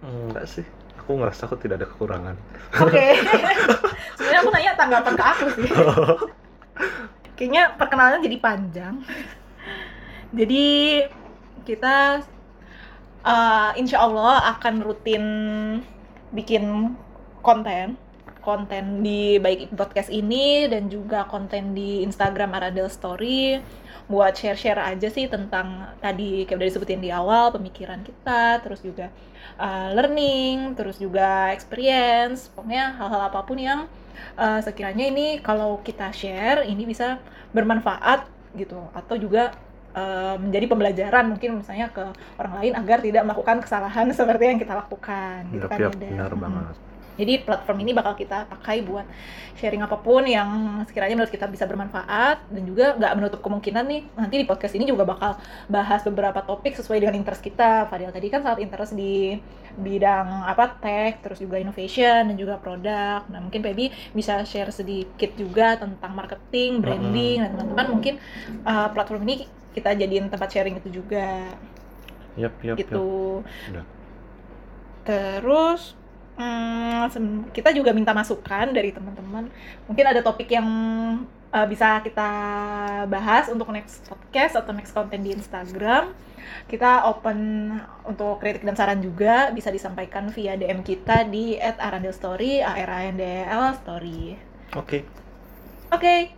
Enggak 0.00 0.48
sih. 0.48 0.64
Aku 0.96 1.20
ngerasa 1.20 1.44
aku 1.44 1.60
tidak 1.60 1.84
ada 1.84 1.86
kekurangan. 1.92 2.40
Oke. 2.80 3.20
Sebenarnya 4.16 4.40
aku 4.40 4.50
nanya 4.56 4.72
tanggapan 4.72 5.12
ke 5.12 5.24
aku 5.28 5.46
sih. 5.60 5.68
Kayaknya 7.36 7.76
perkenalannya 7.76 8.24
jadi 8.24 8.38
panjang. 8.40 8.94
jadi 10.28 10.66
kita 11.68 12.24
uh, 13.24 13.70
insya 13.76 14.00
Allah 14.00 14.56
akan 14.56 14.74
rutin 14.84 15.24
bikin 16.32 16.96
konten 17.44 18.00
konten 18.40 19.02
di 19.04 19.36
baik 19.42 19.74
podcast 19.74 20.08
ini 20.08 20.66
dan 20.70 20.86
juga 20.88 21.26
konten 21.26 21.74
di 21.76 22.02
Instagram 22.06 22.54
Aradel 22.54 22.88
Story 22.88 23.58
buat 24.08 24.32
share-share 24.32 24.80
aja 24.80 25.08
sih 25.12 25.28
tentang 25.28 25.92
tadi 26.00 26.48
kayak 26.48 26.56
udah 26.56 26.68
disebutin 26.72 27.04
di 27.04 27.12
awal 27.12 27.52
pemikiran 27.52 28.00
kita 28.00 28.64
terus 28.64 28.80
juga 28.80 29.12
uh, 29.60 29.92
learning 29.92 30.72
terus 30.72 30.96
juga 30.96 31.52
experience 31.52 32.48
pokoknya 32.56 32.96
hal-hal 32.96 33.28
apa 33.28 33.44
pun 33.44 33.60
yang 33.60 33.84
uh, 34.40 34.60
sekiranya 34.64 35.12
ini 35.12 35.44
kalau 35.44 35.84
kita 35.84 36.08
share 36.16 36.64
ini 36.64 36.88
bisa 36.88 37.20
bermanfaat 37.52 38.24
gitu 38.56 38.80
atau 38.96 39.14
juga 39.20 39.52
uh, 39.92 40.36
menjadi 40.40 40.66
pembelajaran 40.72 41.24
mungkin 41.28 41.60
misalnya 41.60 41.92
ke 41.92 42.04
orang 42.40 42.54
lain 42.64 42.72
agar 42.80 42.98
tidak 43.04 43.22
melakukan 43.28 43.56
kesalahan 43.60 44.06
seperti 44.18 44.44
yang 44.56 44.58
kita 44.60 44.72
lakukan 44.72 45.52
gitu 45.52 45.66
Yap, 45.68 45.70
kan 45.70 45.78
Deda? 46.00 46.08
benar 46.08 46.32
banget. 46.32 46.76
Jadi 47.18 47.42
platform 47.42 47.82
ini 47.82 47.90
bakal 47.90 48.14
kita 48.14 48.46
pakai 48.46 48.86
buat 48.86 49.02
sharing 49.58 49.82
apa 49.82 49.98
pun 49.98 50.22
yang 50.22 50.80
sekiranya 50.86 51.18
menurut 51.18 51.34
kita 51.34 51.50
bisa 51.50 51.66
bermanfaat 51.66 52.46
dan 52.46 52.62
juga 52.62 52.94
nggak 52.94 53.12
menutup 53.18 53.40
kemungkinan 53.42 53.84
nih 53.90 54.02
nanti 54.14 54.34
di 54.38 54.46
podcast 54.46 54.78
ini 54.78 54.86
juga 54.86 55.02
bakal 55.02 55.34
bahas 55.66 56.06
beberapa 56.06 56.38
topik 56.46 56.78
sesuai 56.78 57.02
dengan 57.02 57.18
interest 57.18 57.42
kita. 57.42 57.90
Fadil 57.90 58.14
tadi 58.14 58.30
kan 58.30 58.46
sangat 58.46 58.62
interest 58.62 58.94
di 58.94 59.34
bidang 59.74 60.46
apa 60.46 60.78
tech, 60.78 61.18
terus 61.26 61.42
juga 61.42 61.58
innovation 61.58 62.30
dan 62.30 62.36
juga 62.38 62.54
produk. 62.62 63.26
Nah 63.26 63.42
mungkin 63.42 63.66
Pebi 63.66 63.90
bisa 64.14 64.46
share 64.46 64.70
sedikit 64.70 65.34
juga 65.34 65.74
tentang 65.74 66.14
marketing, 66.14 66.78
branding 66.78 67.42
dan 67.42 67.50
teman-teman 67.58 67.86
mungkin 67.90 68.14
uh, 68.62 68.88
platform 68.94 69.26
ini 69.26 69.50
kita 69.74 69.94
jadiin 69.98 70.30
tempat 70.30 70.48
sharing 70.54 70.78
itu 70.78 71.02
juga 71.02 71.54
Yap, 72.38 72.54
yap, 72.62 72.78
yap. 72.78 72.86
gitu. 72.86 73.42
Udah. 73.42 73.84
Terus 75.02 75.97
hmm, 76.38 77.50
kita 77.50 77.74
juga 77.74 77.90
minta 77.90 78.14
masukan 78.14 78.70
dari 78.70 78.94
teman-teman. 78.94 79.50
Mungkin 79.90 80.04
ada 80.06 80.22
topik 80.22 80.48
yang 80.48 80.68
uh, 81.52 81.66
bisa 81.66 82.00
kita 82.06 82.30
bahas 83.10 83.50
untuk 83.50 83.68
next 83.74 84.06
podcast 84.06 84.56
atau 84.56 84.72
next 84.72 84.94
konten 84.94 85.20
di 85.26 85.34
Instagram. 85.34 86.14
Kita 86.64 87.04
open 87.10 87.70
untuk 88.08 88.40
kritik 88.40 88.64
dan 88.64 88.78
saran 88.78 89.04
juga 89.04 89.52
bisa 89.52 89.68
disampaikan 89.68 90.32
via 90.32 90.56
DM 90.56 90.80
kita 90.80 91.28
di 91.28 91.60
@arandelstory, 91.60 92.64
a 92.64 92.72
r 92.78 92.92
a 92.92 93.00
n 93.12 93.16
d 93.20 93.24
e 93.24 93.44
l 93.44 93.64
story. 93.84 94.38
Oke. 94.76 95.04
Oke. 95.92 96.32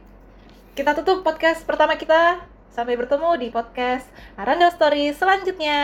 Kita 0.74 0.94
tutup 0.94 1.26
podcast 1.26 1.66
pertama 1.66 1.98
kita. 1.98 2.46
Sampai 2.70 2.94
bertemu 2.94 3.34
di 3.34 3.50
podcast 3.50 4.06
Arandel 4.38 4.70
Story 4.70 5.10
selanjutnya. 5.10 5.80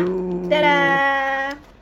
Yuk. 0.00 0.48
Dadah. 0.48 1.79